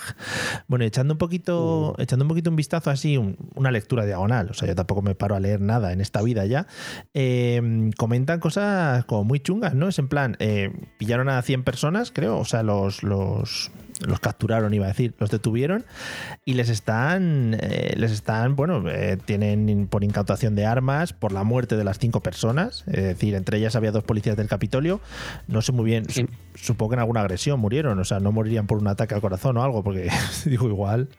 Bueno, 0.67 0.85
echando 0.85 1.15
un 1.15 1.17
poquito, 1.17 1.95
echando 1.97 2.25
un 2.25 2.29
poquito 2.29 2.49
un 2.49 2.55
vistazo 2.55 2.89
así, 2.91 3.17
un- 3.17 3.37
una 3.55 3.71
lectura 3.71 4.05
diagonal, 4.05 4.49
o 4.51 4.53
sea, 4.53 4.67
yo 4.67 4.75
tampoco 4.75 5.01
me 5.01 5.15
paro 5.15 5.35
a 5.35 5.39
leer 5.39 5.61
nada 5.61 5.91
en 5.93 5.99
esta 6.01 6.21
vida 6.21 6.45
ya, 6.45 6.67
eh, 7.13 7.89
comentan 7.97 8.39
cosas 8.39 9.03
como 9.05 9.23
muy 9.23 9.39
chungas, 9.39 9.73
¿no? 9.73 9.87
Es 9.87 9.99
en 9.99 10.07
plan, 10.07 10.35
eh, 10.39 10.71
pillaron 10.97 11.29
a 11.29 11.41
100 11.41 11.63
personas, 11.63 12.11
creo, 12.11 12.37
o 12.37 12.45
sea, 12.45 12.63
los, 12.63 13.03
los, 13.03 13.71
los 14.07 14.19
capturaron, 14.19 14.73
iba 14.73 14.85
a 14.85 14.89
decir, 14.89 15.13
los 15.19 15.29
detuvieron 15.29 15.83
y 16.45 16.53
les 16.53 16.69
están, 16.69 17.57
eh, 17.59 17.93
les 17.97 18.11
están, 18.11 18.55
bueno, 18.55 18.83
eh, 18.89 19.17
tienen 19.23 19.87
por 19.89 20.03
incautación 20.03 20.55
de 20.55 20.65
armas, 20.65 21.13
por 21.13 21.31
la 21.31 21.43
muerte 21.43 21.75
de 21.77 21.83
las 21.83 21.99
cinco 21.99 22.21
personas, 22.21 22.83
es 22.87 23.03
decir, 23.03 23.35
entre 23.35 23.57
ellas 23.57 23.75
había 23.75 23.91
dos 23.91 24.03
policías 24.03 24.37
del 24.37 24.47
Capitolio, 24.47 25.01
no 25.47 25.61
sé 25.61 25.71
muy 25.71 25.85
bien, 25.85 26.05
Sí. 26.09 26.27
su- 26.55 26.63
supongo 26.65 26.91
que 26.91 26.95
en 26.95 26.99
alguna 27.01 27.21
agresión 27.21 27.59
murieron, 27.59 27.99
o 27.99 28.03
sea, 28.05 28.19
no 28.19 28.31
morirían 28.31 28.67
por 28.67 28.77
un 28.77 28.87
ataque 28.87 29.15
al 29.15 29.21
corazón 29.21 29.57
o 29.57 29.63
algo, 29.63 29.83
porque 29.83 30.09
digo 30.45 30.67
igual, 30.67 31.09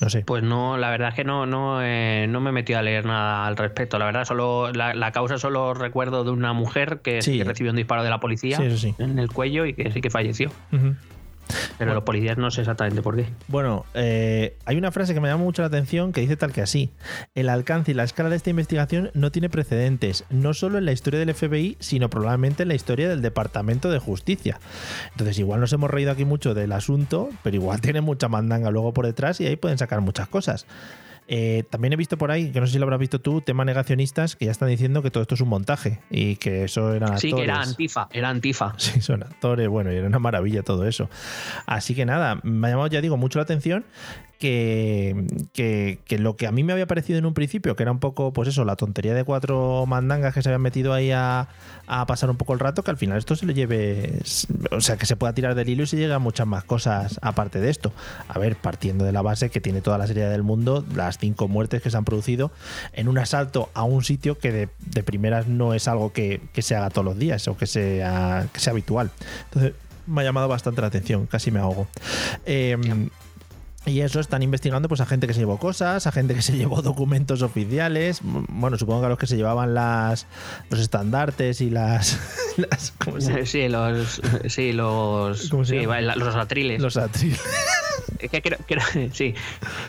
no 0.00 0.08
sé. 0.08 0.22
Pues 0.26 0.42
no, 0.42 0.78
la 0.78 0.88
verdad 0.88 1.10
es 1.10 1.14
que 1.14 1.24
no, 1.24 1.44
no, 1.44 1.82
eh, 1.82 2.24
no 2.26 2.40
me 2.40 2.48
he 2.48 2.52
metido 2.54 2.78
a 2.78 2.82
leer 2.82 3.04
nada 3.04 3.46
al 3.46 3.58
respecto. 3.58 3.98
La 3.98 4.06
verdad, 4.06 4.24
solo 4.24 4.72
la, 4.72 4.94
la 4.94 5.12
causa 5.12 5.36
solo 5.36 5.74
recuerdo 5.74 6.24
de 6.24 6.30
una 6.30 6.54
mujer 6.54 7.00
que, 7.04 7.20
sí 7.20 7.32
Sí. 7.32 7.38
que 7.38 7.44
recibió 7.44 7.70
un 7.70 7.76
disparo 7.76 8.02
de 8.02 8.08
la 8.08 8.18
policía 8.18 8.56
Sí, 8.56 8.62
eso 8.62 8.78
sí. 8.78 8.94
en 8.98 9.18
el 9.18 9.30
cuello 9.30 9.66
y 9.66 9.74
que 9.74 9.92
sí 9.92 10.00
que 10.00 10.08
falleció. 10.08 10.50
Ujú. 10.72 10.94
Pero 11.78 11.94
los 11.94 12.04
policías 12.04 12.38
no 12.38 12.50
sé 12.50 12.62
exactamente 12.62 13.02
por 13.02 13.16
qué. 13.16 13.26
Bueno, 13.48 13.84
eh, 13.94 14.56
hay 14.64 14.76
una 14.76 14.90
frase 14.92 15.14
que 15.14 15.20
me 15.20 15.28
llama 15.28 15.44
mucho 15.44 15.62
la 15.62 15.68
atención 15.68 16.12
que 16.12 16.20
dice 16.20 16.36
tal 16.36 16.52
que 16.52 16.62
así. 16.62 16.90
El 17.34 17.48
alcance 17.48 17.90
y 17.92 17.94
la 17.94 18.04
escala 18.04 18.30
de 18.30 18.36
esta 18.36 18.50
investigación 18.50 19.10
no 19.14 19.32
tiene 19.32 19.48
precedentes, 19.48 20.24
no 20.30 20.54
solo 20.54 20.78
en 20.78 20.84
la 20.84 20.92
historia 20.92 21.20
del 21.20 21.34
FBI, 21.34 21.76
sino 21.80 22.10
probablemente 22.10 22.62
en 22.62 22.68
la 22.68 22.74
historia 22.74 23.08
del 23.08 23.22
Departamento 23.22 23.90
de 23.90 23.98
Justicia. 23.98 24.58
Entonces, 25.12 25.38
igual 25.38 25.60
nos 25.60 25.72
hemos 25.72 25.90
reído 25.90 26.10
aquí 26.10 26.24
mucho 26.24 26.54
del 26.54 26.72
asunto, 26.72 27.30
pero 27.42 27.56
igual 27.56 27.80
tiene 27.82 28.00
mucha 28.00 28.28
mandanga 28.28 28.70
luego 28.70 28.92
por 28.92 29.06
detrás 29.06 29.40
y 29.40 29.46
ahí 29.46 29.56
pueden 29.56 29.78
sacar 29.78 30.00
muchas 30.00 30.28
cosas. 30.28 30.66
Eh, 31.32 31.62
también 31.70 31.92
he 31.92 31.96
visto 31.96 32.18
por 32.18 32.32
ahí, 32.32 32.50
que 32.50 32.58
no 32.60 32.66
sé 32.66 32.72
si 32.72 32.78
lo 32.80 32.86
habrás 32.86 32.98
visto 32.98 33.20
tú, 33.20 33.40
tema 33.40 33.64
negacionistas 33.64 34.34
que 34.34 34.46
ya 34.46 34.50
están 34.50 34.68
diciendo 34.68 35.00
que 35.00 35.12
todo 35.12 35.22
esto 35.22 35.36
es 35.36 35.40
un 35.40 35.48
montaje 35.48 36.00
y 36.10 36.34
que 36.34 36.64
eso 36.64 36.88
actores. 36.88 37.20
Sí, 37.20 37.32
que 37.32 37.44
era 37.44 37.62
antifa, 37.62 38.08
era 38.10 38.28
antifa. 38.30 38.74
Sí, 38.78 39.00
son 39.00 39.22
actores, 39.22 39.68
bueno, 39.68 39.92
y 39.92 39.96
era 39.96 40.08
una 40.08 40.18
maravilla 40.18 40.64
todo 40.64 40.88
eso. 40.88 41.08
Así 41.66 41.94
que 41.94 42.04
nada, 42.04 42.40
me 42.42 42.66
ha 42.66 42.70
llamado, 42.70 42.88
ya 42.88 43.00
digo, 43.00 43.16
mucho 43.16 43.38
la 43.38 43.44
atención 43.44 43.84
que, 44.40 45.98
que, 46.06 46.18
lo 46.18 46.34
que 46.34 46.46
a 46.46 46.50
mí 46.50 46.64
me 46.64 46.72
había 46.72 46.86
parecido 46.86 47.18
en 47.18 47.26
un 47.26 47.34
principio, 47.34 47.76
que 47.76 47.82
era 47.82 47.92
un 47.92 48.00
poco, 48.00 48.32
pues 48.32 48.48
eso, 48.48 48.64
la 48.64 48.74
tontería 48.74 49.12
de 49.12 49.22
cuatro 49.22 49.84
mandangas 49.86 50.32
que 50.32 50.42
se 50.42 50.48
habían 50.48 50.62
metido 50.62 50.94
ahí 50.94 51.12
a, 51.12 51.48
pasar 52.06 52.30
un 52.30 52.36
poco 52.36 52.54
el 52.54 52.58
rato, 52.58 52.82
que 52.82 52.90
al 52.90 52.96
final 52.96 53.18
esto 53.18 53.36
se 53.36 53.44
lo 53.44 53.52
lleve, 53.52 54.20
o 54.70 54.80
sea, 54.80 54.96
que 54.96 55.04
se 55.04 55.16
pueda 55.16 55.34
tirar 55.34 55.54
del 55.54 55.68
hilo 55.68 55.82
y 55.82 55.86
se 55.86 55.98
llega 55.98 56.14
a 56.14 56.18
muchas 56.18 56.46
más 56.46 56.64
cosas 56.64 57.18
aparte 57.20 57.60
de 57.60 57.68
esto. 57.68 57.92
A 58.28 58.38
ver, 58.38 58.56
partiendo 58.56 59.04
de 59.04 59.12
la 59.12 59.20
base 59.20 59.50
que 59.50 59.60
tiene 59.60 59.82
toda 59.82 59.98
la 59.98 60.06
serie 60.06 60.24
del 60.24 60.42
mundo, 60.42 60.86
las 60.94 61.18
cinco 61.18 61.46
muertes 61.46 61.82
que 61.82 61.90
se 61.90 61.98
han 61.98 62.06
producido 62.06 62.50
en 62.94 63.08
un 63.08 63.18
asalto 63.18 63.68
a 63.74 63.82
un 63.82 64.02
sitio 64.02 64.38
que 64.38 64.52
de, 64.52 65.02
primeras 65.02 65.48
no 65.48 65.74
es 65.74 65.86
algo 65.86 66.14
que, 66.14 66.40
que 66.54 66.62
se 66.62 66.74
haga 66.74 66.88
todos 66.88 67.04
los 67.04 67.18
días 67.18 67.46
o 67.46 67.58
que 67.58 67.66
sea, 67.66 68.48
que 68.54 68.60
sea 68.60 68.70
habitual. 68.70 69.10
Entonces, 69.44 69.74
me 70.06 70.22
ha 70.22 70.24
llamado 70.24 70.48
bastante 70.48 70.80
la 70.80 70.86
atención, 70.86 71.26
casi 71.26 71.50
me 71.50 71.60
ahogo. 71.60 71.88
Eh, 72.46 72.78
y 73.86 74.00
eso 74.00 74.20
están 74.20 74.42
investigando 74.42 74.88
pues 74.88 75.00
a 75.00 75.06
gente 75.06 75.26
que 75.26 75.34
se 75.34 75.40
llevó 75.40 75.58
cosas, 75.58 76.06
a 76.06 76.12
gente 76.12 76.34
que 76.34 76.42
se 76.42 76.52
llevó 76.56 76.82
documentos 76.82 77.42
oficiales, 77.42 78.20
bueno, 78.22 78.76
supongo 78.76 79.00
que 79.00 79.06
a 79.06 79.08
los 79.10 79.18
que 79.18 79.26
se 79.26 79.36
llevaban 79.36 79.74
las 79.74 80.26
los 80.68 80.80
estandartes 80.80 81.60
y 81.60 81.70
las, 81.70 82.18
las 82.56 82.92
¿cómo 83.04 83.20
se 83.20 83.32
llama? 83.32 83.46
Sí, 83.46 83.68
los, 83.68 84.20
sí, 84.48 84.72
los, 84.72 85.52
los 85.52 86.36
atriles. 86.36 86.80
los 86.80 86.96
atriles. 86.96 87.40
Es 88.22 88.30
que 88.30 88.42
creo, 88.42 88.58
creo- 88.66 88.82
sí. 89.12 89.34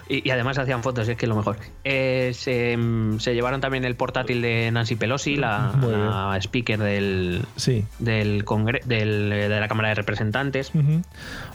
Y, 0.10 0.28
y 0.28 0.32
además 0.32 0.58
hacían 0.58 0.84
fotos, 0.84 1.08
es 1.08 1.18
que 1.18 1.26
es 1.26 1.30
lo 1.30 1.36
mejor. 1.36 1.58
Eh, 1.84 2.32
se, 2.34 2.78
se 3.20 3.34
llevaron 3.34 3.62
también 3.62 3.86
el 3.86 3.96
portátil 3.96 4.42
de 4.42 4.70
Nancy 4.72 4.96
Pelosi, 4.96 5.36
la, 5.36 6.38
speaker 6.42 6.80
del, 6.80 7.42
Sí. 7.56 7.84
del, 8.00 8.46
congre- 8.46 8.84
del- 8.86 9.30
de 9.30 9.60
la 9.60 9.68
Cámara 9.68 9.90
de 9.90 9.96
Representantes. 9.96 10.72
Ujú. 10.74 11.02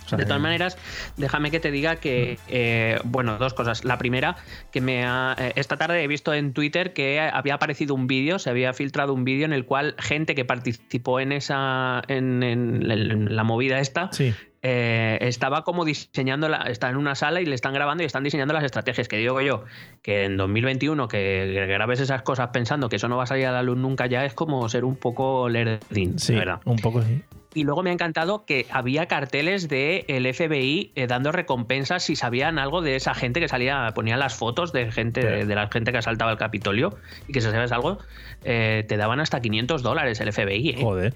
O 0.05 0.09
sea, 0.09 0.19
De 0.19 0.25
todas 0.25 0.39
que- 0.39 0.43
maneras, 0.43 0.79
déjame 1.17 1.51
que 1.51 1.59
te 1.61 1.71
diga 1.71 1.97
que, 1.97 2.39
eh, 2.49 2.99
bueno, 3.05 3.39
dos 3.39 3.55
cosas. 3.55 3.85
La 3.85 3.99
primera, 3.99 4.37
que 4.71 4.81
me 4.81 5.05
ha, 5.05 5.35
eh, 5.39 5.53
esta 5.57 5.77
tarde 5.77 6.03
he 6.03 6.07
visto 6.07 6.33
en 6.33 6.53
Twitter 6.53 6.93
que 6.93 7.21
había 7.21 7.55
aparecido 7.55 7.95
un 7.95 8.07
vídeo, 8.07 8.39
se 8.39 8.51
había 8.51 8.73
filtrado 8.73 9.13
un 9.15 9.25
vídeo 9.25 9.45
en 9.47 9.53
el 9.53 9.65
cual 9.65 9.97
gente 9.99 10.35
que 10.35 10.45
participó 10.45 11.19
en 11.21 11.33
esa, 11.33 12.03
en, 12.09 12.43
en- 12.43 12.89
en 12.91 13.35
la 13.35 13.43
movida 13.45 13.81
esta, 13.81 14.11
Sí. 14.13 14.33
Eh, 14.69 15.19
estaba 15.21 15.63
como 15.63 15.85
diseñando, 15.85 16.49
la, 16.49 16.57
está 16.65 16.91
en 16.91 16.97
una 16.97 17.15
sala 17.15 17.41
y 17.41 17.47
le 17.47 17.55
están 17.55 17.73
grabando 17.73 18.03
y 18.03 18.07
están 18.07 18.25
diseñando 18.25 18.53
las 18.53 18.65
estrategias. 18.65 19.07
Que 19.07 19.17
digo 19.17 19.41
yo, 19.41 19.63
que 20.03 20.25
en 20.25 20.37
2021 20.37 21.07
que, 21.07 21.67
grabes 21.69 22.01
esas 22.01 22.23
cosas 22.23 22.49
pensando 22.53 22.89
que 22.89 22.97
eso 22.97 23.07
no 23.07 23.17
va 23.17 23.23
a 23.23 23.27
salir 23.27 23.47
a 23.47 23.53
la 23.53 23.63
luz 23.63 23.79
nunca 23.79 24.07
ya 24.07 24.25
es 24.25 24.35
como 24.35 24.69
ser 24.69 24.85
un 24.85 24.97
poco 24.97 25.49
lerdín, 25.49 26.19
Sí, 26.19 26.35
verdad. 26.35 26.61
un 26.65 26.79
poco 26.79 27.01
sí. 27.03 27.23
Y 27.55 27.63
luego 27.65 27.83
me 27.85 27.89
ha 27.91 27.93
encantado 27.93 28.45
que 28.45 28.67
había 28.71 29.07
carteles 29.07 29.69
del 29.69 30.05
el 30.09 30.35
FBI 30.35 30.93
eh, 30.95 31.07
dando 31.07 31.31
recompensas 31.33 32.03
si 32.03 32.17
sabían 32.17 32.59
algo 32.59 32.83
de 32.83 32.97
esa 32.97 33.15
gente 33.15 33.39
que 33.41 33.49
salía, 33.49 33.93
ponían 33.95 34.19
las 34.19 34.35
fotos 34.35 34.73
de 34.73 34.91
gente, 34.91 35.23
Sí. 35.23 35.27
de, 35.29 35.47
de 35.47 35.55
la 35.55 35.69
gente 35.69 35.93
que 35.93 35.99
asaltaba 35.99 36.33
el 36.33 36.39
Capitolio 36.39 36.99
y 37.29 37.33
que 37.33 37.41
si 37.41 37.51
sabes 37.51 37.71
algo, 37.73 37.99
eh, 38.45 38.85
te 38.89 38.97
daban 38.97 39.21
hasta 39.21 39.41
500 39.41 39.83
dólares 39.83 40.21
el 40.21 40.33
FBI. 40.33 40.71
¿eh? 40.71 40.77
Joder. 40.83 41.15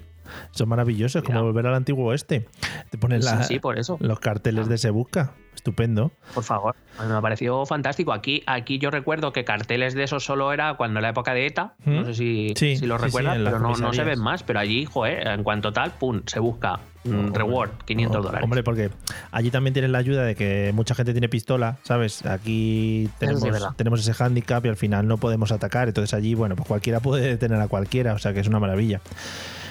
Eso 0.53 0.65
es 0.65 0.69
maravilloso, 0.69 1.19
es 1.19 1.25
como 1.25 1.43
volver 1.43 1.67
al 1.67 1.75
antiguo 1.75 2.07
oeste. 2.11 2.47
Te 2.91 2.99
ponen 2.99 3.23
Sí, 3.23 3.29
la- 3.29 3.43
sí, 3.43 3.59
por 3.59 3.79
eso. 3.79 3.97
los 4.01 4.21
carteles 4.21 4.69
de 4.69 4.79
Se 4.79 4.91
Busca. 4.91 5.33
Estupendo. 5.53 6.11
Por 6.33 6.43
favor, 6.45 6.75
me 7.07 7.21
pareció 7.21 7.67
fantástico. 7.67 8.15
Aquí, 8.15 8.43
aquí 8.47 8.79
yo 8.79 8.91
recuerdo 8.91 9.33
que 9.35 9.45
carteles 9.45 9.93
de 9.95 10.05
esos 10.05 10.25
solo 10.25 10.53
era 10.55 10.75
cuando 10.75 11.03
la 11.03 11.11
época 11.11 11.35
de 11.35 11.45
ETA, 11.47 11.75
no 11.85 12.01
¿Mm? 12.01 12.05
sé 12.07 12.15
si, 12.15 12.53
Sí, 12.57 12.77
si 12.77 12.87
lo 12.87 12.97
recuerdas, 12.97 13.37
en 13.37 13.45
pero 13.45 13.59
no, 13.59 13.77
no 13.77 13.93
se 13.93 14.03
ven 14.05 14.21
más. 14.21 14.43
Pero 14.43 14.59
allí, 14.59 14.87
joder, 14.87 15.27
en 15.27 15.43
cuanto 15.43 15.71
tal, 15.73 15.91
pum, 15.91 16.23
se 16.25 16.39
busca 16.41 16.79
mm, 17.05 17.11
Hombre. 17.11 17.39
reward, 17.45 17.71
500 17.85 18.17
Oh, 18.17 18.23
dólares. 18.23 18.45
Hombre, 18.45 18.63
porque 18.63 18.91
allí 19.33 19.51
también 19.51 19.75
tienes 19.75 19.91
la 19.91 19.99
ayuda 19.99 20.23
de 20.25 20.35
que 20.35 20.71
mucha 20.75 20.95
gente 20.95 21.13
tiene 21.13 21.29
pistola, 21.29 21.77
¿sabes? 21.83 22.25
Aquí 22.25 23.11
tenemos, 23.19 23.77
tenemos 23.77 24.01
ese 24.01 24.15
hándicap 24.15 24.65
y 24.65 24.69
al 24.71 24.77
final 24.77 25.07
no 25.09 25.19
podemos 25.19 25.53
atacar. 25.53 25.89
Entonces 25.89 26.15
allí, 26.15 26.35
bueno, 26.35 26.57
pues 26.57 26.69
cualquiera 26.69 27.01
puede 27.01 27.27
detener 27.27 27.61
a 27.61 27.69
cualquiera, 27.69 28.15
o 28.15 28.19
sea 28.19 28.33
que 28.33 28.41
es 28.41 28.49
una 28.49 28.61
maravilla. 28.61 29.03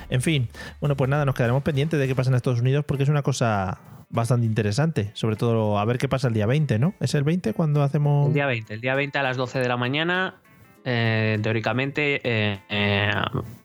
En 0.09 0.21
fin, 0.21 0.49
bueno, 0.79 0.95
pues 0.97 1.09
nada, 1.09 1.25
nos 1.25 1.35
quedaremos 1.35 1.63
pendientes 1.63 1.99
de 1.99 2.07
qué 2.07 2.15
pasa 2.15 2.29
en 2.29 2.35
Estados 2.35 2.61
Unidos 2.61 2.85
porque 2.85 3.03
es 3.03 3.09
una 3.09 3.21
cosa 3.21 3.79
bastante 4.09 4.45
interesante. 4.45 5.11
Sobre 5.13 5.35
todo 5.35 5.79
a 5.79 5.85
ver 5.85 5.97
qué 5.97 6.07
pasa 6.07 6.27
el 6.27 6.33
día 6.33 6.45
20, 6.45 6.79
¿no? 6.79 6.93
¿Es 6.99 7.13
el 7.15 7.23
20 7.23 7.53
cuando 7.53 7.83
hacemos...? 7.83 8.27
El 8.27 8.33
día 8.33 8.47
20, 8.47 8.73
el 8.73 8.81
día 8.81 8.95
20 8.95 9.17
a 9.19 9.23
las 9.23 9.37
12 9.37 9.59
de 9.59 9.67
la 9.67 9.77
mañana, 9.77 10.35
eh, 10.83 11.37
teóricamente, 11.41 12.21
eh, 12.23 12.59
eh, 12.69 13.11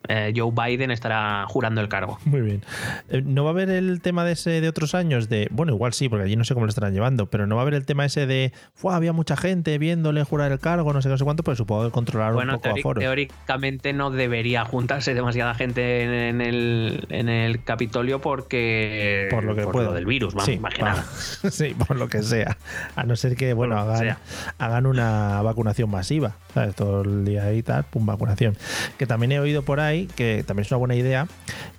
eh, 0.08 0.32
Joe 0.36 0.50
Biden 0.52 0.90
estará 0.90 1.44
jurando 1.48 1.80
el 1.80 1.88
cargo. 1.88 2.18
Muy 2.24 2.40
bien. 2.42 2.62
Eh, 3.08 3.22
¿No 3.24 3.44
va 3.44 3.50
a 3.50 3.52
haber 3.52 3.70
el 3.70 4.00
tema 4.00 4.24
de 4.24 4.32
ese 4.32 4.60
de 4.60 4.68
otros 4.68 4.94
años? 4.94 5.28
De, 5.28 5.48
bueno, 5.50 5.72
igual 5.72 5.92
sí, 5.92 6.08
porque 6.08 6.24
allí 6.24 6.36
no 6.36 6.44
sé 6.44 6.54
cómo 6.54 6.66
lo 6.66 6.70
estarán 6.70 6.92
llevando, 6.92 7.26
pero 7.26 7.46
no 7.46 7.56
va 7.56 7.62
a 7.62 7.64
haber 7.64 7.74
el 7.74 7.86
tema 7.86 8.04
ese 8.04 8.26
de, 8.26 8.52
"Fua, 8.74 8.96
había 8.96 9.12
mucha 9.12 9.36
gente 9.36 9.76
viéndole 9.78 10.22
jurar 10.24 10.52
el 10.52 10.58
cargo, 10.58 10.92
no 10.92 11.00
sé 11.02 11.08
qué, 11.08 11.12
no 11.12 11.18
sé 11.18 11.24
cuánto, 11.24 11.42
pero 11.42 11.56
supongo 11.56 11.84
que 11.86 11.90
controlar 11.90 12.32
Bueno, 12.34 12.54
un 12.54 12.60
poco 12.60 12.74
teori- 12.74 12.80
a 12.80 12.82
foros. 12.82 13.00
teóricamente 13.02 13.92
no 13.92 14.10
debería 14.10 14.64
juntarse 14.64 15.14
demasiada 15.14 15.54
gente 15.54 16.02
en, 16.04 16.10
en 16.12 16.40
el, 16.40 17.06
en 17.10 17.28
el 17.28 17.62
Capitolio 17.64 18.20
porque 18.20 19.28
por 19.30 19.44
lo 19.44 19.54
que 19.56 19.66
pueda. 19.66 19.92
del 19.92 20.06
virus, 20.06 20.34
vamos, 20.34 20.46
sí, 20.46 20.58
más 20.58 20.74
que 20.74 20.80
pa- 20.80 20.88
nada. 20.90 21.04
sí, 21.50 21.74
por 21.86 21.96
lo 21.96 22.08
que 22.08 22.22
sea. 22.22 22.56
A 22.96 23.04
no 23.04 23.16
ser 23.16 23.36
que, 23.36 23.52
bueno, 23.54 23.76
Por 23.76 24.04
lo 24.04 24.16
hagan, 24.58 24.86
una 24.86 25.40
vacunación 25.42 25.90
masiva. 25.90 26.36
¿Sabes? 26.52 26.74
Todo 26.76 27.02
el 27.02 27.24
día 27.24 27.44
ahí 27.44 27.62
tal, 27.62 27.84
pum, 27.84 28.06
vacunación. 28.06 28.56
Que 28.98 29.06
también 29.06 29.32
he 29.32 29.40
oído 29.40 29.62
por 29.62 29.80
ahí, 29.80 29.93
que 30.16 30.44
también 30.46 30.64
es 30.66 30.70
una 30.70 30.78
buena 30.78 30.94
idea, 30.94 31.26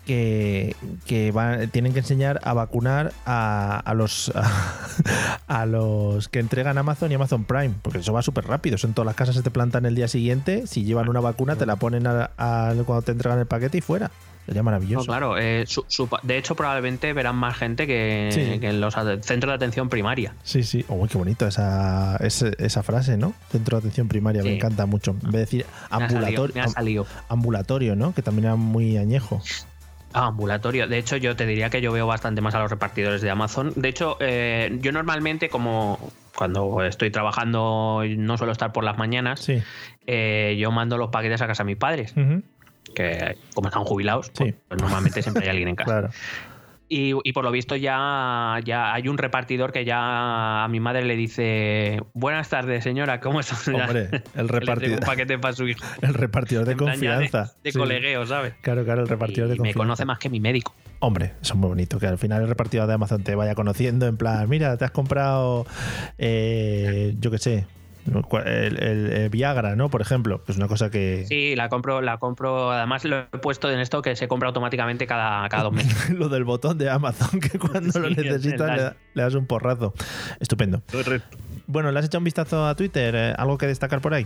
que, 0.06 0.76
que 1.06 1.32
van- 1.32 1.70
tienen 1.70 1.94
que 1.94 2.00
enseñar 2.00 2.40
a 2.44 2.54
vacunar 2.54 3.12
a, 3.26 3.80
a 3.80 3.94
los 3.94 4.32
a, 5.48 5.66
los 5.66 6.30
que 6.30 6.40
entregan 6.40 6.78
Amazon 6.78 7.12
y 7.12 7.16
Amazon 7.16 7.44
Prime, 7.44 7.74
porque 7.82 8.00
eso 8.00 8.14
va 8.14 8.22
súper 8.22 8.46
rápido. 8.46 8.78
Son 8.78 8.94
todas 8.94 9.06
las 9.08 9.16
casas 9.16 9.36
se 9.36 9.42
te 9.42 9.52
plantan 9.52 9.86
el 9.86 9.96
día 9.96 10.08
siguiente. 10.08 10.68
Si 10.68 10.84
llevan 10.84 11.10
una 11.10 11.20
vacuna, 11.20 11.56
te 11.56 11.66
la 11.66 11.76
ponen 11.76 12.08
a- 12.08 12.32
a- 12.38 12.74
cuando 12.86 13.02
te 13.02 13.12
entregan 13.12 13.40
el 13.40 13.46
paquete 13.46 13.78
y 13.78 13.82
fuera. 13.82 14.12
Sería 14.46 14.62
No, 14.62 14.66
maravilloso. 14.66 15.06
claro, 15.08 15.38
eh, 15.38 15.64
su- 15.68 15.86
su- 15.88 16.08
de 16.24 16.38
hecho 16.38 16.56
probablemente 16.56 17.12
verán 17.14 17.36
más 17.36 17.58
gente 17.58 17.88
que, 17.88 18.30
Sí. 18.32 18.60
que 18.60 18.70
en 18.70 18.80
los 18.82 18.94
centros 18.94 19.52
de 19.52 19.54
atención 19.56 19.90
primaria. 19.90 20.34
Sí, 20.44 20.64
sí. 20.64 20.86
Oh, 20.88 21.08
qué 21.08 21.18
bonito 21.18 21.48
esa, 21.48 22.18
esa, 22.18 22.50
esa 22.60 22.84
frase, 22.84 23.18
¿no? 23.18 23.34
Centro 23.52 23.78
de 23.78 23.80
atención 23.80 24.08
primaria, 24.08 24.44
me 24.44 24.56
encanta 24.56 24.86
mucho. 24.86 25.12
En 25.12 25.20
vez 25.20 25.32
de 25.32 25.40
decir 25.40 25.66
Me 25.66 25.72
ha 25.72 26.00
salido, 26.10 26.18
ambulatorio, 26.20 26.56
me 26.56 26.62
ha 26.62 26.68
salido. 26.68 27.08
ambulatorio, 27.30 27.96
¿no? 27.96 28.14
Que 28.14 28.22
también 28.22 28.46
era 28.46 28.56
muy 28.56 28.98
añejo. 28.98 29.42
Ah, 30.14 30.28
ambulatorio. 30.28 30.88
De 30.88 30.98
hecho, 30.98 31.18
yo 31.18 31.36
te 31.36 31.46
diría 31.46 31.70
que 31.70 31.82
yo 31.82 31.92
veo 31.92 32.08
bastante 32.08 32.40
más 32.40 32.56
a 32.56 32.60
los 32.60 32.70
repartidores 32.72 33.22
de 33.22 33.30
Amazon. 33.30 33.74
De 33.76 33.90
hecho, 33.90 34.16
eh, 34.22 34.78
yo 34.82 34.94
normalmente, 34.94 35.50
como 35.50 36.00
cuando 36.36 36.84
estoy 36.84 37.12
trabajando, 37.12 38.02
no 38.18 38.38
suelo 38.38 38.54
estar 38.54 38.72
por 38.72 38.84
las 38.86 38.98
mañanas, 38.98 39.42
Sí. 39.42 39.62
eh, 40.08 40.56
yo 40.60 40.72
mando 40.72 40.98
los 40.98 41.10
paquetes 41.10 41.42
a 41.42 41.48
casa 41.48 41.64
de 41.64 41.68
mis 41.68 41.78
padres. 41.78 42.14
Que 42.94 43.38
como 43.54 43.70
están 43.70 43.84
jubilados, 43.84 44.32
Sí. 44.34 44.54
pues 44.68 44.82
normalmente 44.82 45.22
siempre 45.22 45.44
hay 45.46 45.50
alguien 45.50 45.70
en 45.70 45.76
casa. 45.76 45.92
Claro. 45.92 46.10
Y, 46.88 47.14
y 47.24 47.34
por 47.34 47.44
lo 47.44 47.50
visto 47.50 47.76
ya, 47.76 48.60
ya 48.64 48.94
hay 48.94 49.08
un 49.08 49.18
repartidor 49.18 49.72
que 49.72 49.86
ya 49.86 50.64
a 50.64 50.68
mi 50.68 50.80
madre 50.80 51.04
le 51.04 51.16
dice 51.16 52.00
buenas 52.14 52.48
tardes 52.50 52.84
señora, 52.84 53.20
¿cómo 53.20 53.40
está? 53.40 53.56
Hombre, 53.74 54.22
el 54.36 54.48
repartidor, 54.48 55.00
un 55.00 55.06
paquete 55.06 55.40
para 55.40 55.56
su 55.56 55.68
hijo. 55.68 55.84
el 56.04 56.14
repartidor 56.14 56.66
de 56.66 56.74
En 56.74 56.78
confianza. 56.78 57.46
De, 57.46 57.52
de 57.64 57.72
Sí. 57.72 57.80
colegueo, 57.80 58.28
¿sabes? 58.28 58.54
Claro, 58.62 58.86
claro, 58.86 59.02
el 59.02 59.08
repartidor 59.08 59.48
Y 59.48 59.50
de 59.50 59.54
me 59.56 59.58
confianza. 59.58 59.78
conoce 59.80 60.06
más 60.06 60.20
que 60.20 60.30
mi 60.30 60.40
médico. 60.40 60.76
Hombre, 61.00 61.34
eso 61.42 61.54
es 61.56 61.60
muy 61.60 61.70
bonito, 61.70 61.98
que 61.98 62.06
al 62.06 62.20
final 62.20 62.44
el 62.44 62.48
repartidor 62.50 62.86
de 62.88 62.94
Amazon 62.94 63.24
te 63.24 63.34
vaya 63.34 63.56
conociendo 63.56 64.06
en 64.06 64.18
plan, 64.18 64.48
mira, 64.48 64.78
te 64.78 64.86
has 64.86 64.92
comprado, 64.92 65.66
eh, 66.20 67.16
yo 67.20 67.32
qué 67.32 67.38
sé, 67.40 67.66
el, 68.06 68.84
el- 68.84 69.12
el 69.14 69.30
Viagra, 69.30 69.76
¿no? 69.76 69.90
Por 69.90 70.02
ejemplo, 70.02 70.44
que 70.44 70.52
es 70.52 70.58
una 70.58 70.68
cosa 70.68 70.90
que... 70.92 71.26
Sí, 71.28 71.56
la 71.56 71.70
compro, 71.70 72.02
la 72.02 72.18
compro. 72.18 72.72
Además 72.72 73.04
lo 73.06 73.20
he 73.20 73.24
puesto 73.42 73.72
en 73.72 73.80
esto 73.80 74.02
que 74.02 74.16
se 74.16 74.28
compra 74.28 74.48
automáticamente 74.50 75.08
cada, 75.08 75.48
cada 75.50 75.64
dos 75.64 75.74
meses. 75.74 76.10
Lo 76.18 76.30
del 76.30 76.44
botón 76.44 76.78
de 76.78 76.90
Amazon, 76.90 77.40
que 77.40 77.58
cuando 77.60 78.00
lo 78.00 78.10
Sí, 78.10 78.16
necesitas 78.16 78.96
le 79.14 79.22
das 79.24 79.34
un 79.36 79.48
porrazo. 79.48 79.94
Estupendo. 80.40 80.82
Bueno, 81.68 81.92
¿le 81.92 82.00
has 82.00 82.06
echado 82.06 82.20
un 82.20 82.26
vistazo 82.26 82.66
a 82.68 82.76
Twitter? 82.76 83.16
Eh, 83.16 83.34
¿Algo 83.38 83.58
que 83.58 83.68
destacar 83.68 84.02
por 84.02 84.14
ahí? 84.14 84.26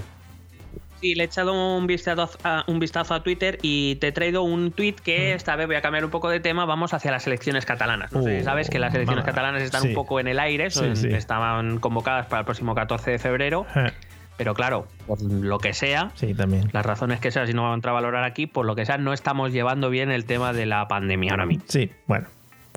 Sí, 1.01 1.15
le 1.15 1.23
he 1.23 1.25
echado 1.27 1.53
un 1.77 1.87
vistazo, 1.87 2.29
a, 2.43 2.63
un 2.67 2.79
vistazo 2.79 3.13
a 3.13 3.23
Twitter 3.23 3.57
y 3.61 3.95
te 3.95 4.07
he 4.07 4.11
traído 4.11 4.43
un 4.43 4.71
tweet 4.71 4.95
que 5.03 5.33
esta 5.33 5.55
vez 5.55 5.67
voy 5.67 5.77
a 5.77 5.81
cambiar 5.81 6.03
un 6.03 6.11
poco 6.11 6.29
de 6.29 6.39
tema. 6.39 6.65
Vamos 6.65 6.93
hacia 6.93 7.09
las 7.11 7.25
elecciones 7.27 7.65
catalanas. 7.65 8.11
No 8.11 8.21
sé 8.23 8.35
si 8.35 8.41
Uh, 8.41 8.43
sabes 8.43 8.69
que 8.69 8.79
las 8.79 8.93
elecciones 8.93 9.23
catalanas 9.23 9.61
están 9.61 9.81
Sí. 9.83 9.89
un 9.89 9.93
poco 9.93 10.19
en 10.19 10.27
el 10.27 10.39
aire, 10.39 10.69
Sí, 10.71 10.79
son- 10.79 10.95
sí. 10.97 11.07
estaban 11.07 11.79
convocadas 11.79 12.25
para 12.27 12.41
el 12.41 12.45
próximo 12.45 12.75
14 12.75 13.11
de 13.11 13.19
febrero, 13.19 13.65
Eh, 13.75 13.91
pero 14.37 14.53
claro, 14.53 14.87
por 15.07 15.21
lo 15.21 15.57
que 15.59 15.73
sea, 15.73 16.11
Sí, 16.15 16.33
también. 16.33 16.69
las 16.73 16.85
razones 16.85 17.19
que 17.21 17.31
sea, 17.31 17.45
si 17.47 17.53
no 17.53 17.61
vamos 17.61 17.75
a 17.75 17.77
entrar 17.77 17.91
a 17.91 17.95
valorar 17.95 18.23
aquí, 18.25 18.45
por 18.47 18.65
lo 18.65 18.75
que 18.75 18.85
sea, 18.85 18.97
no 18.97 19.13
estamos 19.13 19.53
llevando 19.53 19.89
bien 19.89 20.11
el 20.11 20.25
tema 20.25 20.51
de 20.53 20.65
la 20.65 20.87
pandemia 20.89 21.31
ahora 21.31 21.45
mismo. 21.45 21.63
Sí, 21.69 21.91
bueno, 22.07 22.27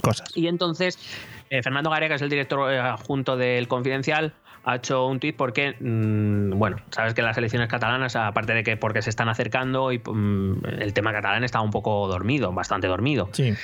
cosas. 0.00 0.28
Y 0.36 0.46
entonces, 0.46 0.96
eh, 1.50 1.60
Fernando 1.62 1.90
Garea, 1.90 2.08
que 2.08 2.14
es 2.14 2.22
el 2.22 2.30
director 2.30 2.72
eh, 2.72 2.78
adjunto 2.78 3.36
del 3.36 3.66
Confidencial, 3.68 4.32
ha 4.64 4.76
hecho 4.76 5.06
un 5.06 5.18
tuit 5.18 5.36
porque, 5.36 5.74
mm, 5.80 6.58
bueno, 6.58 6.76
sabes 6.90 7.14
que 7.14 7.22
las 7.22 7.36
elecciones 7.36 7.68
catalanas, 7.68 8.14
aparte 8.16 8.54
de 8.54 8.62
que 8.62 8.76
porque 8.76 9.02
se 9.02 9.10
están 9.10 9.28
acercando, 9.28 9.90
y 9.92 9.98
mm, 9.98 10.64
el 10.80 10.92
tema 10.94 11.12
catalán 11.12 11.42
está 11.44 11.60
un 11.60 11.70
poco 11.70 12.06
dormido, 12.08 12.52
bastante 12.52 12.86
dormido. 12.86 13.28
Sí, 13.32 13.54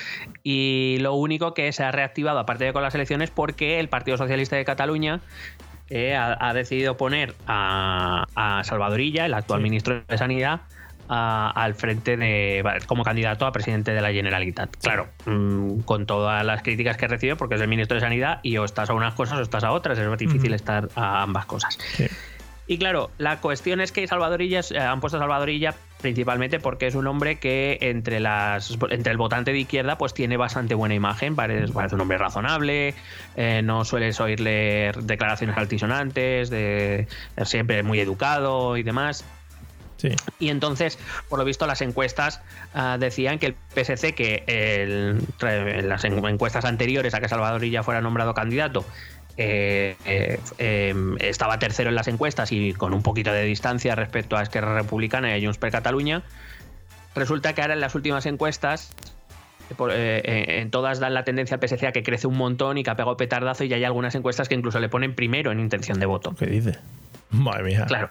Y 0.43 0.97
lo 0.99 1.13
único 1.13 1.53
que 1.53 1.71
se 1.71 1.83
ha 1.83 1.91
reactivado, 1.91 2.39
aparte 2.39 2.65
de 2.65 2.73
con 2.73 2.83
las 2.83 2.95
elecciones, 2.95 3.31
porque 3.31 3.79
el 3.79 3.87
Partido 3.89 4.17
Socialista 4.17 4.55
de 4.55 4.65
Cataluña 4.65 5.21
eh, 5.89 6.15
ha, 6.15 6.37
ha 6.39 6.53
decidido 6.53 6.97
poner 6.97 7.33
a, 7.47 8.25
a 8.35 8.63
Salvadorilla, 8.63 9.25
el 9.25 9.33
actual 9.33 9.59
Sí. 9.59 9.63
ministro 9.63 10.01
de 10.07 10.17
Sanidad, 10.17 10.61
a- 11.09 11.51
al 11.55 11.73
frente 11.75 12.15
de 12.15 12.63
como 12.85 13.03
candidato 13.03 13.45
a 13.45 13.51
presidente 13.51 13.91
de 13.91 14.01
la 14.01 14.11
Generalitat. 14.11 14.75
Claro, 14.81 15.07
mm, 15.25 15.79
con 15.81 16.05
todas 16.05 16.45
las 16.45 16.61
críticas 16.61 16.95
que 16.97 17.07
recibe, 17.07 17.35
porque 17.35 17.55
es 17.55 17.61
el 17.61 17.67
ministro 17.67 17.95
de 17.95 18.01
Sanidad 18.01 18.39
y 18.43 18.57
o 18.57 18.63
estás 18.65 18.89
a 18.89 18.93
unas 18.93 19.15
cosas 19.15 19.39
o 19.39 19.41
estás 19.41 19.63
a 19.63 19.71
otras, 19.71 19.97
es 19.97 20.07
muy 20.07 20.17
difícil 20.17 20.53
estar 20.53 20.89
a 20.95 21.23
ambas 21.23 21.45
cosas. 21.45 21.77
sí. 21.95 22.07
Y 22.71 22.77
claro, 22.77 23.09
la 23.17 23.37
cuestión 23.41 23.81
es 23.81 23.91
que 23.91 24.05
Salvadorilla 24.05 24.59
eh, 24.69 24.77
han 24.77 24.99
puesto 25.01 25.17
a 25.17 25.19
Salvadorilla 25.19 25.73
principalmente 26.01 26.59
porque 26.59 26.85
es 26.85 26.93
un 26.93 27.07
hombre 27.07 27.37
que 27.37 27.79
entre 27.81 28.19
las 28.19 28.77
entre 28.91 29.11
el 29.11 29.17
votante 29.17 29.51
de 29.51 29.57
izquierda 29.57 29.97
pues 29.97 30.13
tiene 30.13 30.37
bastante 30.37 30.75
buena 30.75 30.93
imagen, 30.93 31.35
parece, 31.35 31.73
parece 31.73 31.95
un 31.95 32.01
hombre 32.01 32.19
razonable, 32.19 32.93
eh, 33.35 33.61
no 33.63 33.85
sueles 33.85 34.19
oírle 34.21 34.91
declaraciones 35.01 35.57
altisonantes, 35.57 36.51
de 36.51 37.07
siempre 37.43 37.81
muy 37.81 37.99
educado 38.01 38.77
y 38.77 38.83
demás. 38.83 39.25
Sí, 39.99 40.09
Y 40.39 40.49
entonces, 40.49 40.97
por 41.27 41.37
lo 41.39 41.45
visto, 41.45 41.67
las 41.67 41.81
encuestas 41.81 42.41
ah, 42.73 42.97
decían 42.99 43.37
que 43.37 43.47
el 43.47 43.55
PSC, 43.75 44.15
que 44.15 44.43
el- 44.47 45.21
en 45.41 45.89
las 45.89 46.03
en- 46.05 46.25
encuestas 46.25 46.63
anteriores 46.65 47.13
a 47.13 47.19
que 47.19 47.27
Salvadorilla 47.27 47.83
fuera 47.83 47.99
nombrado 48.01 48.33
candidato, 48.33 48.85
eh, 49.37 49.95
eh, 50.05 50.39
eh, 50.57 50.93
estaba 51.19 51.59
tercero 51.59 51.89
en 51.89 51.95
las 51.95 52.07
encuestas 52.07 52.51
y 52.51 52.73
con 52.73 52.93
un 52.93 53.03
poquito 53.03 53.31
de 53.31 53.43
distancia 53.43 53.93
respecto 53.95 54.35
a 54.37 54.41
Esquerra 54.41 54.73
Republicana 54.75 55.35
y 55.37 55.41
a 55.41 55.45
Junts 55.45 55.57
per 55.57 55.71
Catalunya. 55.71 56.23
Resulta 57.15 57.53
que 57.53 57.61
ahora 57.61 57.73
en 57.73 57.81
las 57.81 57.95
últimas 57.95 58.25
encuestas, 58.25 58.93
eh, 59.69 59.75
por- 59.75 59.91
en 59.93 60.71
todas 60.71 60.99
dan 60.99 61.13
la 61.13 61.23
tendencia 61.23 61.55
al 61.55 61.59
PSC 61.61 61.87
a 61.87 61.91
que 61.91 62.03
crece 62.03 62.27
un 62.27 62.37
montón 62.37 62.77
y 62.77 62.83
que 62.83 62.89
ha 62.89 62.95
pegado 62.95 63.17
petardazo 63.17 63.63
y 63.65 63.73
hay 63.73 63.83
algunas 63.83 64.15
encuestas 64.15 64.47
que 64.47 64.55
incluso 64.55 64.79
le 64.79 64.89
ponen 64.89 65.15
primero 65.15 65.51
en 65.51 65.59
intención 65.59 65.99
de 65.99 66.05
voto. 66.05 66.35
¿qué 66.37 66.45
dice? 66.45 66.77
Madre 67.31 67.63
mía. 67.63 67.85
Claro. 67.87 68.09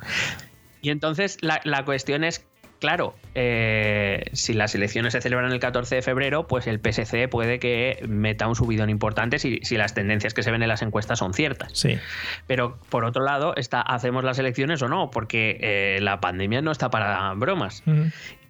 Y 0.80 0.90
entonces 0.90 1.38
la, 1.40 1.60
la 1.64 1.84
cuestión 1.84 2.24
es, 2.24 2.46
claro, 2.80 3.14
eh, 3.34 4.24
si 4.32 4.52
las 4.52 4.74
elecciones 4.74 5.12
se 5.12 5.20
celebran 5.20 5.52
el 5.52 5.60
14 5.60 5.96
de 5.96 6.02
febrero, 6.02 6.46
pues 6.46 6.66
el 6.66 6.80
PSC 6.80 7.28
puede 7.28 7.58
que 7.58 8.04
meta 8.08 8.46
un 8.46 8.54
subidón 8.54 8.90
importante 8.90 9.38
si, 9.38 9.60
si 9.62 9.76
las 9.76 9.94
tendencias 9.94 10.34
que 10.34 10.42
se 10.42 10.50
ven 10.50 10.62
en 10.62 10.68
las 10.68 10.82
encuestas 10.82 11.18
son 11.18 11.34
ciertas. 11.34 11.72
Sí, 11.74 11.98
Pero 12.46 12.78
por 12.88 13.04
otro 13.04 13.24
lado, 13.24 13.54
está, 13.56 13.80
¿hacemos 13.80 14.24
las 14.24 14.38
elecciones 14.38 14.82
o 14.82 14.88
no? 14.88 15.10
Porque 15.10 15.58
eh, 15.60 16.00
la 16.00 16.20
pandemia 16.20 16.62
no 16.62 16.70
está 16.70 16.90
para 16.90 17.32
bromas. 17.34 17.82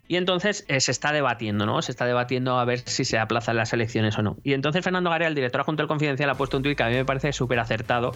Y 0.08 0.16
entonces 0.16 0.64
eh, 0.68 0.80
se 0.80 0.90
está 0.90 1.12
debatiendo, 1.12 1.66
¿no? 1.66 1.82
Se 1.82 1.92
está 1.92 2.06
debatiendo 2.06 2.58
a 2.58 2.64
ver 2.64 2.80
si 2.80 3.04
se 3.04 3.18
aplazan 3.18 3.56
las 3.56 3.72
elecciones 3.74 4.18
o 4.18 4.22
no. 4.22 4.38
Y 4.42 4.54
entonces 4.54 4.82
Fernando 4.82 5.10
Garea, 5.10 5.28
el 5.28 5.34
director 5.34 5.60
adjunto 5.60 5.82
del 5.82 5.88
Confidencial, 5.88 6.30
ha 6.30 6.34
puesto 6.34 6.56
un 6.56 6.62
tuit 6.62 6.76
que 6.76 6.82
a 6.82 6.88
mí 6.88 6.94
me 6.94 7.04
parece 7.04 7.32
súper 7.32 7.58
acertado, 7.58 8.14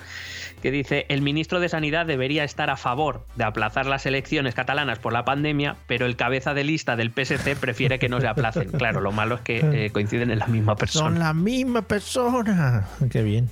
que 0.62 0.70
dice, 0.70 1.04
el 1.10 1.20
ministro 1.20 1.60
de 1.60 1.68
Sanidad 1.68 2.06
debería 2.06 2.44
estar 2.44 2.70
a 2.70 2.76
favor 2.76 3.26
de 3.36 3.44
aplazar 3.44 3.86
las 3.86 4.06
elecciones 4.06 4.54
catalanas 4.54 4.98
por 4.98 5.12
la 5.12 5.24
pandemia, 5.24 5.76
pero 5.86 6.06
el 6.06 6.16
cabeza 6.16 6.54
de 6.54 6.64
lista 6.64 6.96
del 6.96 7.10
PSC 7.10 7.56
prefiere 7.56 7.98
que 7.98 8.08
no 8.08 8.20
se 8.20 8.26
aplacen. 8.26 8.70
Claro, 8.72 9.00
lo 9.02 9.12
malo 9.12 9.34
es 9.34 9.40
que 9.42 9.58
eh, 9.86 9.90
coinciden 9.90 10.30
en 10.30 10.38
la 10.38 10.46
misma 10.46 10.72
Son 10.72 10.78
persona. 10.78 11.18
la 11.18 11.34
misma 11.34 11.82
persona. 11.82 12.88
Qué 13.10 13.22
bien. 13.22 13.50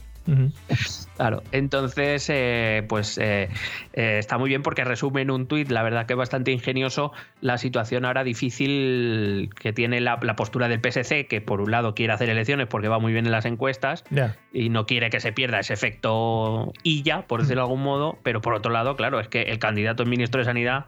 Claro, 1.17 1.43
entonces, 1.53 2.27
eh, 2.31 2.85
pues 2.89 3.19
eh, 3.19 3.49
eh, 3.93 4.17
está 4.19 4.39
muy 4.39 4.49
bien 4.49 4.63
porque 4.63 4.85
resume 4.85 5.23
en 5.23 5.31
un 5.31 5.47
tuit, 5.47 5.71
la 5.71 5.83
verdad 5.83 6.07
que 6.07 6.15
es 6.15 6.19
bastante 6.19 6.51
ingenioso, 6.51 7.13
la 7.41 7.59
situación 7.59 8.05
ahora 8.05 8.25
difícil 8.25 9.51
que 9.59 9.73
tiene 9.73 10.01
la, 10.01 10.19
la 10.23 10.37
postura 10.37 10.69
del 10.69 10.81
PSC, 10.81 11.27
que 11.27 11.41
por 11.41 11.61
un 11.61 11.71
lado 11.71 11.95
quiere 11.95 12.13
hacer 12.13 12.31
elecciones 12.31 12.69
porque 12.69 12.89
va 12.89 12.99
muy 12.99 13.13
bien 13.13 13.27
en 13.27 13.33
las 13.33 13.45
encuestas 13.45 14.05
y 14.53 14.69
no 14.71 14.87
quiere 14.87 15.11
que 15.11 15.21
se 15.21 15.33
pierda 15.33 15.61
ese 15.61 15.75
efecto 15.75 16.73
y 16.83 17.03
ya, 17.03 17.27
por 17.27 17.43
decirlo 17.43 17.63
de 17.63 17.67
algún 17.67 17.83
modo, 17.83 18.19
pero 18.23 18.41
por 18.41 18.55
otro 18.55 18.73
lado, 18.73 18.97
claro, 18.97 19.21
es 19.21 19.29
que 19.29 19.43
el 19.43 19.59
candidato 19.59 20.03
es 20.05 20.09
ministro 20.09 20.39
de 20.39 20.47
Sanidad 20.47 20.87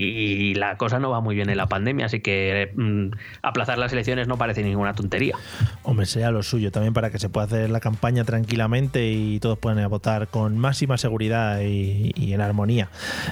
y 0.00 0.54
la 0.54 0.76
cosa 0.76 1.00
no 1.00 1.10
va 1.10 1.20
muy 1.20 1.34
bien 1.34 1.50
en 1.50 1.56
la 1.56 1.66
pandemia, 1.66 2.06
así 2.06 2.20
que 2.20 2.70
mm, 2.76 3.08
aplazar 3.42 3.78
las 3.78 3.92
elecciones 3.92 4.28
no 4.28 4.38
parece 4.38 4.62
ninguna 4.62 4.94
tontería. 4.94 5.34
Hombre, 5.82 6.06
sea 6.06 6.30
lo 6.30 6.42
suyo 6.44 6.70
también 6.70 6.94
para 6.94 7.10
que 7.10 7.18
se 7.18 7.28
pueda 7.28 7.46
hacer 7.46 7.68
la 7.70 7.80
campaña 7.80 8.22
tranquilamente 8.24 9.10
y 9.10 9.40
todos 9.40 9.58
puedan 9.58 9.88
votar 9.90 10.28
con 10.28 10.56
máxima 10.56 10.98
seguridad 10.98 11.60
y, 11.62 12.12
y 12.14 12.32
en 12.32 12.40
armonía. 12.40 12.88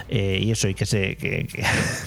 Eh, 0.09 0.40
y 0.42 0.50
eso, 0.50 0.68
y 0.68 0.74
que 0.74 0.87
se 0.87 1.16
que, 1.16 1.46
que- 1.46 1.64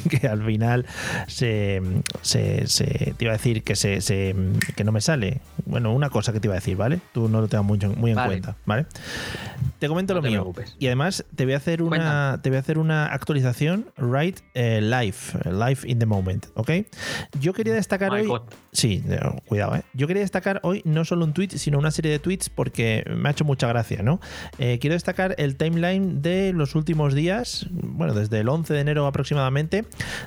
que 0.20 0.28
al 0.28 0.44
final 0.46 0.86
se, 1.28 1.82
se, 2.22 2.68
se- 2.68 3.14
te 3.18 3.26
iba 3.26 3.34
a 3.34 3.38
decir 3.38 3.64
que 3.64 3.76
se, 3.76 4.02
se- 4.02 4.36
que 4.76 4.84
no 4.84 4.92
me 4.92 5.00
sale. 5.02 5.40
Bueno, 5.66 5.94
una 5.94 6.10
cosa 6.10 6.34
que 6.34 6.40
te 6.40 6.48
iba 6.48 6.56
a 6.56 6.60
decir, 6.60 6.76
¿vale? 6.76 7.00
Tú 7.14 7.30
no 7.30 7.40
lo 7.42 7.48
tengas 7.48 7.66
mucho, 7.66 7.90
muy 7.96 8.12
en 8.12 8.18
Vale. 8.18 8.28
cuenta, 8.30 8.56
¿vale? 8.66 8.86
Te 9.80 9.88
comento 9.88 10.14
No 10.14 10.18
lo 10.20 10.24
te 10.24 10.30
mío. 10.30 10.40
preocupes. 10.42 10.76
Y 10.80 10.88
además 10.88 11.24
te 11.36 11.46
voy 11.46 11.54
a 11.54 11.58
hacer 11.58 11.82
una 11.82 12.40
te 12.42 12.50
voy 12.50 12.58
a 12.58 12.60
hacer 12.60 12.78
una 12.78 13.06
actualización 13.08 13.86
right 13.98 14.38
eh, 14.54 14.82
live, 14.82 15.18
eh, 15.46 15.52
live 15.52 15.80
in 15.86 16.00
the 16.00 16.06
moment, 16.06 16.48
¿ok? 16.56 16.72
Yo 17.40 17.54
quería 17.54 17.74
destacar 17.74 18.12
My 18.12 18.22
hoy 18.22 18.28
God. 18.28 18.42
Sí, 18.72 19.04
eh, 19.08 19.20
cuidado, 19.46 19.76
¿eh? 19.76 19.84
Yo 19.94 20.08
quería 20.08 20.22
destacar 20.22 20.60
hoy 20.64 20.82
no 20.86 21.06
solo 21.06 21.26
un 21.26 21.34
tweet, 21.34 21.50
sino 21.58 21.80
una 21.80 21.92
serie 21.92 22.12
de 22.12 22.20
tweets 22.20 22.50
porque 22.50 23.04
me 23.10 23.30
ha 23.30 23.32
hecho 23.32 23.46
mucha 23.46 23.68
gracia, 23.68 24.04
¿no? 24.04 24.20
Eh, 24.58 24.78
quiero 24.80 24.94
destacar 24.94 25.36
el 25.38 25.58
timeline 25.58 26.22
de 26.22 26.54
los 26.54 26.76
últimos 26.76 27.14
días, 27.14 27.68
bueno, 27.72 28.14
desde 28.14 28.40
el 28.40 28.50
11 28.50 28.74
de 28.74 28.80
enero 28.80 29.08
aproximadamente, 29.08 29.86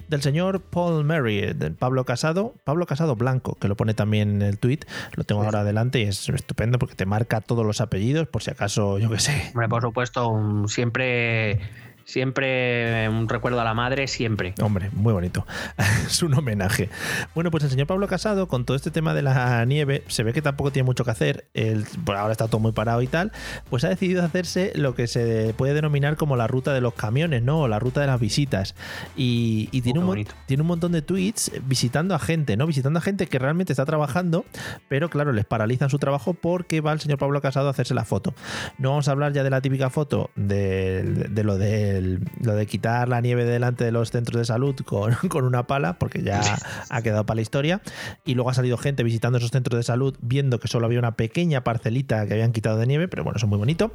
del 0.09 0.23
señor 0.23 0.61
Paul 0.61 1.05
Murray, 1.05 1.53
del 1.53 1.75
Pablo 1.75 2.05
Casado, 2.05 2.55
Pablo 2.65 2.87
Casado 2.87 3.17
Blanco, 3.17 3.57
que 3.61 3.69
lo 3.69 3.77
pone 3.77 3.95
también 3.95 4.37
en 4.37 4.43
el 4.43 4.59
tweet, 4.59 4.81
lo 5.15 5.25
tengo 5.25 5.43
ahora 5.43 5.61
adelante 5.61 6.01
y 6.01 6.05
es 6.05 6.29
estupendo 6.29 6.79
porque 6.79 6.95
te 6.95 7.07
marca 7.07 7.41
todos 7.41 7.65
los 7.65 7.81
apellidos, 7.81 8.29
por 8.29 8.43
si 8.43 8.51
acaso, 8.51 8.99
yo 8.99 9.11
qué 9.11 9.19
sé. 9.19 9.51
Hombre, 9.55 9.69
por 9.69 9.83
supuesto, 9.83 10.67
siempre 10.67 11.61
Siempre 12.05 13.09
un 13.09 13.29
recuerdo 13.29 13.61
a 13.61 13.65
la 13.65 13.75
madre, 13.75 14.07
siempre. 14.09 14.55
Hombre, 14.61 14.91
muy 14.93 15.13
bonito. 15.13 15.47
es 16.07 16.23
un 16.23 16.35
homenaje. 16.35 16.91
Bueno, 17.35 17.51
pues 17.51 17.65
el 17.65 17.71
señor 17.71 17.87
Pablo 17.87 18.09
Casado, 18.09 18.49
con 18.49 18.65
todo 18.65 18.77
este 18.77 18.91
tema 18.91 19.15
de 19.15 19.23
la 19.23 19.65
nieve, 19.65 20.05
se 20.09 20.23
ve 20.23 20.33
que 20.33 20.43
tampoco 20.43 20.73
tiene 20.73 20.85
mucho 20.85 21.05
que 21.05 21.11
hacer. 21.11 21.47
El, 21.55 21.87
pues 22.05 22.19
ahora 22.19 22.33
está 22.33 22.49
todo 22.49 22.61
muy 22.61 22.73
parado 22.73 23.03
y 23.03 23.07
tal. 23.07 23.33
Pues 23.71 23.85
ha 23.85 23.89
decidido 23.89 24.25
hacerse 24.25 24.73
lo 24.75 24.95
que 24.95 25.07
se 25.07 25.55
puede 25.57 25.75
denominar 25.75 26.17
como 26.17 26.37
la 26.37 26.47
ruta 26.47 26.73
de 26.73 26.81
los 26.81 26.95
camiones, 26.95 27.43
¿no? 27.43 27.61
O 27.61 27.69
la 27.69 27.79
ruta 27.79 28.01
de 28.01 28.07
las 28.07 28.21
visitas. 28.21 28.75
Y, 29.17 29.69
y 29.73 29.81
tiene, 29.81 30.01
Oh, 30.01 30.11
un, 30.11 30.27
tiene 30.47 30.63
un 30.63 30.67
montón 30.67 30.93
de 30.93 31.03
tweets 31.03 31.53
visitando 31.67 32.15
a 32.15 32.19
gente, 32.19 32.57
¿no? 32.57 32.67
Visitando 32.67 32.99
a 32.99 33.03
gente 33.03 33.27
que 33.27 33.39
realmente 33.39 33.73
está 33.73 33.85
trabajando, 33.85 34.45
pero 34.89 35.09
claro, 35.09 35.33
les 35.33 35.45
paralizan 35.45 35.91
su 35.91 35.99
trabajo 35.99 36.35
porque 36.35 36.81
va 36.81 36.93
el 36.93 37.01
señor 37.01 37.19
Pablo 37.19 37.41
Casado 37.41 37.69
a 37.69 37.71
hacerse 37.71 37.95
la 37.95 38.05
foto. 38.05 38.35
No 38.79 38.91
vamos 38.91 39.09
a 39.09 39.13
hablar 39.13 39.33
ya 39.33 39.43
de 39.45 39.51
la 39.51 39.61
típica 39.61 39.91
foto 39.91 40.31
de, 40.35 41.03
de 41.03 41.45
lo, 41.45 41.59
de 41.59 42.02
lo 42.41 42.55
de 42.55 42.67
quitar 42.67 43.09
la 43.09 43.21
nieve 43.21 43.45
delante 43.45 43.85
de 43.85 43.93
los 43.93 44.11
centros 44.11 44.39
de 44.39 44.45
salud 44.45 44.75
con, 44.85 45.15
con 45.29 45.45
una 45.45 45.67
pala, 45.67 45.99
porque 45.99 46.23
ya 46.23 46.41
ha 46.89 47.03
quedado 47.03 47.25
para 47.27 47.37
la 47.37 47.43
historia. 47.43 47.83
Y 48.25 48.35
luego 48.35 48.51
ha 48.51 48.55
salido 48.55 48.77
gente 48.77 49.03
visitando 49.03 49.39
esos 49.39 49.51
centros 49.51 49.79
de 49.79 49.83
salud 49.83 50.17
viendo 50.21 50.59
que 50.59 50.69
solo 50.69 50.87
había 50.87 50.99
una 50.99 51.17
pequeña 51.17 51.65
parcelita 51.65 52.27
que 52.27 52.35
habían 52.35 52.53
quitado 52.53 52.77
de 52.79 52.87
nieve, 52.87 53.09
pero 53.09 53.25
bueno, 53.25 53.37
eso 53.37 53.47
es 53.47 53.51
muy 53.51 53.59
bonito. 53.59 53.93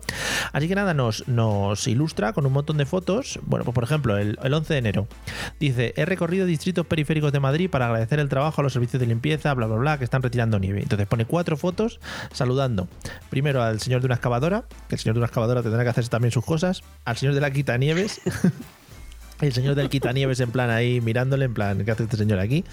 Así 0.54 0.68
que 0.68 0.76
nada, 0.76 0.94
nos, 0.94 1.28
nos 1.28 1.88
ilustra 1.88 2.34
con 2.34 2.46
un 2.46 2.54
montón 2.54 2.78
de 2.78 2.86
fotos. 2.86 3.40
Bueno, 3.44 3.66
pues 3.66 3.76
por 3.76 3.84
ejemplo, 3.84 4.18
el, 4.18 4.38
el 4.42 4.54
11 4.54 4.74
de 4.74 4.80
enero 4.80 5.08
dice: 5.60 5.94
He 5.96 6.06
recorrido 6.06 6.46
distritos 6.46 6.86
periféricos 6.86 7.32
de 7.32 7.40
Madrid 7.40 7.70
para 7.70 7.88
agradecer 7.88 8.20
el 8.20 8.30
trabajo 8.30 8.62
a 8.62 8.64
los 8.64 8.74
servicios 8.74 9.00
de 9.00 9.08
limpieza, 9.08 9.54
bla, 9.54 9.68
bla, 9.68 9.78
bla, 9.78 9.98
que 9.98 10.04
están 10.04 10.22
retirando 10.22 10.60
nieve. 10.60 10.82
Entonces 10.82 11.08
pone 11.08 11.26
cuatro 11.26 11.58
fotos 11.58 12.00
saludando. 12.32 12.88
Primero 13.30 13.62
al 13.64 13.80
señor 13.80 14.02
de 14.02 14.06
una 14.06 14.16
excavadora, 14.16 14.66
que 14.90 14.96
el 14.96 15.00
señor 15.00 15.16
de 15.16 15.20
una 15.20 15.28
excavadora 15.28 15.62
tendrá 15.62 15.84
que 15.84 15.90
hacerse 15.90 16.10
también 16.10 16.32
sus 16.32 16.46
cosas. 16.46 16.84
Al 17.06 17.18
señor 17.18 17.36
de 17.36 17.42
la 17.42 17.52
quitanieves. 17.88 18.22
El 19.40 19.54
señor 19.54 19.76
del 19.76 19.90
quitanieves 19.90 20.40
en 20.40 20.50
plan 20.50 20.72
ahí 20.72 21.00
mirándole, 21.00 21.46
en 21.46 21.54
plan, 21.54 21.86
¿qué 21.86 21.92
hace 21.92 22.04
este 22.04 22.18
señor 22.18 22.40
aquí? 22.40 22.66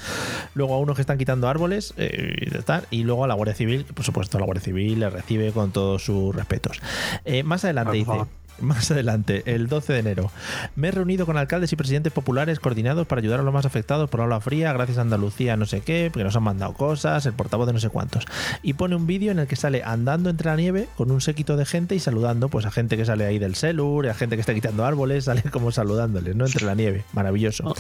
Luego 0.55 0.72
a 0.72 0.79
unos 0.79 0.96
que 0.96 1.03
están 1.03 1.18
quitando 1.18 1.46
árboles 1.46 1.92
eh, 1.98 2.50
y, 2.90 3.03
luego 3.03 3.24
a 3.24 3.29
la 3.29 3.35
Guardia 3.35 3.55
Civil, 3.55 3.85
por 3.85 4.03
supuesto 4.03 4.38
la 4.38 4.46
Guardia 4.46 4.64
Civil 4.64 4.98
le 4.98 5.11
recibe 5.11 5.53
con 5.53 5.72
todos 5.72 6.03
sus 6.03 6.35
respetos. 6.35 6.81
Eh, 7.27 7.42
más 7.42 7.64
adelante 7.64 8.03
Por 8.03 8.16
dice. 8.16 8.31
Más 8.61 8.90
adelante, 8.90 9.43
el 9.47 9.69
12 9.69 9.93
de 9.93 9.99
enero, 9.99 10.31
me 10.77 10.88
he 10.88 10.90
reunido 10.90 11.27
con 11.27 11.37
alcaldes 11.37 11.73
y 11.73 11.77
presidentes 11.77 12.12
populares 12.12 12.61
coordinados 12.61 13.07
para 13.07 13.21
ayudar 13.21 13.40
a 13.40 13.43
los 13.43 13.53
más 13.53 13.67
afectados 13.67 14.09
por 14.11 14.21
la 14.21 14.27
ola 14.27 14.40
fría, 14.40 14.73
gracias 14.73 14.99
a 14.99 15.03
Andalucía, 15.03 15.57
no 15.57 15.67
sé 15.67 15.81
qué, 15.81 16.11
porque 16.12 16.25
nos 16.25 16.37
han 16.37 16.43
mandado 16.43 16.73
cosas, 16.75 17.27
el 17.27 17.33
portavoz 17.33 17.67
de 17.67 17.73
no 17.73 17.81
sé 17.81 17.88
cuántos. 17.90 18.25
Y 18.62 18.75
pone 18.75 18.97
un 18.97 19.07
vídeo 19.07 19.33
en 19.33 19.38
el 19.38 19.47
que 19.47 19.57
sale 19.57 19.83
andando 19.85 20.31
entre 20.31 20.51
la 20.51 20.57
nieve 20.57 20.88
con 20.97 21.11
un 21.11 21.21
séquito 21.21 21.57
de 21.57 21.64
gente 21.64 21.95
y 21.95 22.01
saludando 22.01 22.49
pues 22.49 22.67
a 22.67 22.71
gente 22.71 22.97
que 22.97 23.05
sale 23.05 23.25
ahí 23.25 23.38
del 23.38 23.55
Selur, 23.55 24.09
a 24.09 24.14
gente 24.14 24.37
que 24.37 24.40
está 24.40 24.55
quitando 24.55 24.85
árboles, 24.85 25.25
sale 25.25 25.43
como 25.51 25.73
saludándoles, 25.73 26.37
¿no? 26.37 26.47
Entre 26.47 26.64
la 26.64 26.75
nieve. 26.75 27.05
Maravilloso. 27.12 27.64
Oh, 27.67 27.75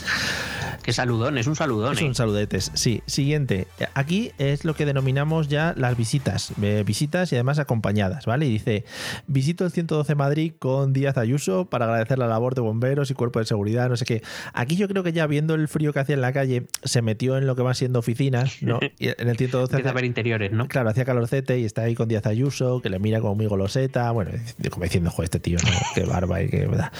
Qué 0.82 0.92
saludón, 0.92 1.38
es 1.38 1.46
un 1.46 1.56
saludón. 1.56 1.94
Es 1.94 2.02
¿eh? 2.02 2.04
un 2.04 2.14
saludetes, 2.14 2.70
sí. 2.74 3.02
Siguiente. 3.06 3.68
Aquí 3.94 4.32
es 4.36 4.66
lo 4.66 4.74
que 4.74 4.84
denominamos 4.84 5.48
ya 5.48 5.72
las 5.78 5.96
visitas. 5.96 6.52
eh, 6.60 6.82
visitas 6.86 7.32
y 7.32 7.36
además 7.36 7.58
acompañadas, 7.58 8.26
¿vale? 8.26 8.44
Y 8.46 8.50
dice, 8.50 8.84
visito 9.26 9.64
el 9.64 9.72
112 9.72 10.14
Madrid 10.14 10.52
con 10.64 10.94
Díaz 10.94 11.18
Ayuso 11.18 11.66
para 11.66 11.84
agradecer 11.84 12.16
la 12.18 12.26
labor 12.26 12.54
de 12.54 12.62
bomberos 12.62 13.10
y 13.10 13.14
cuerpo 13.14 13.38
de 13.38 13.44
seguridad, 13.44 13.90
no 13.90 13.98
sé 13.98 14.06
qué. 14.06 14.22
Aquí 14.54 14.76
yo 14.76 14.88
creo 14.88 15.02
que 15.02 15.12
ya 15.12 15.26
viendo 15.26 15.54
el 15.54 15.68
frío 15.68 15.92
que 15.92 15.98
hacía 16.00 16.14
en 16.14 16.22
la 16.22 16.32
calle, 16.32 16.64
se 16.84 17.02
metió 17.02 17.36
en 17.36 17.46
lo 17.46 17.54
que 17.54 17.60
van 17.60 17.74
siendo 17.74 17.98
oficinas, 17.98 18.62
¿no? 18.62 18.80
Y 18.98 19.08
en 19.08 19.28
el 19.28 19.36
112 19.36 19.64
Empieza 19.64 19.76
a 19.76 19.78
hacía- 19.78 19.92
ver 19.92 20.04
interiores, 20.06 20.52
¿no? 20.52 20.66
Claro, 20.68 20.88
hacía 20.88 21.04
calorcete 21.04 21.58
y 21.58 21.66
está 21.66 21.82
ahí 21.82 21.94
con 21.94 22.08
Díaz 22.08 22.24
Ayuso, 22.24 22.80
que 22.80 22.88
le 22.88 22.98
mira 22.98 23.20
como 23.20 23.34
muy 23.34 23.44
goloseta. 23.46 24.10
Bueno, 24.10 24.30
como 24.70 24.84
diciendo, 24.84 25.10
joder, 25.10 25.24
este 25.26 25.38
tío, 25.40 25.58
¿no? 25.62 25.70
qué 25.94 26.04
barba 26.04 26.40
y 26.42 26.48
qué. 26.48 26.66
verdad. 26.66 26.90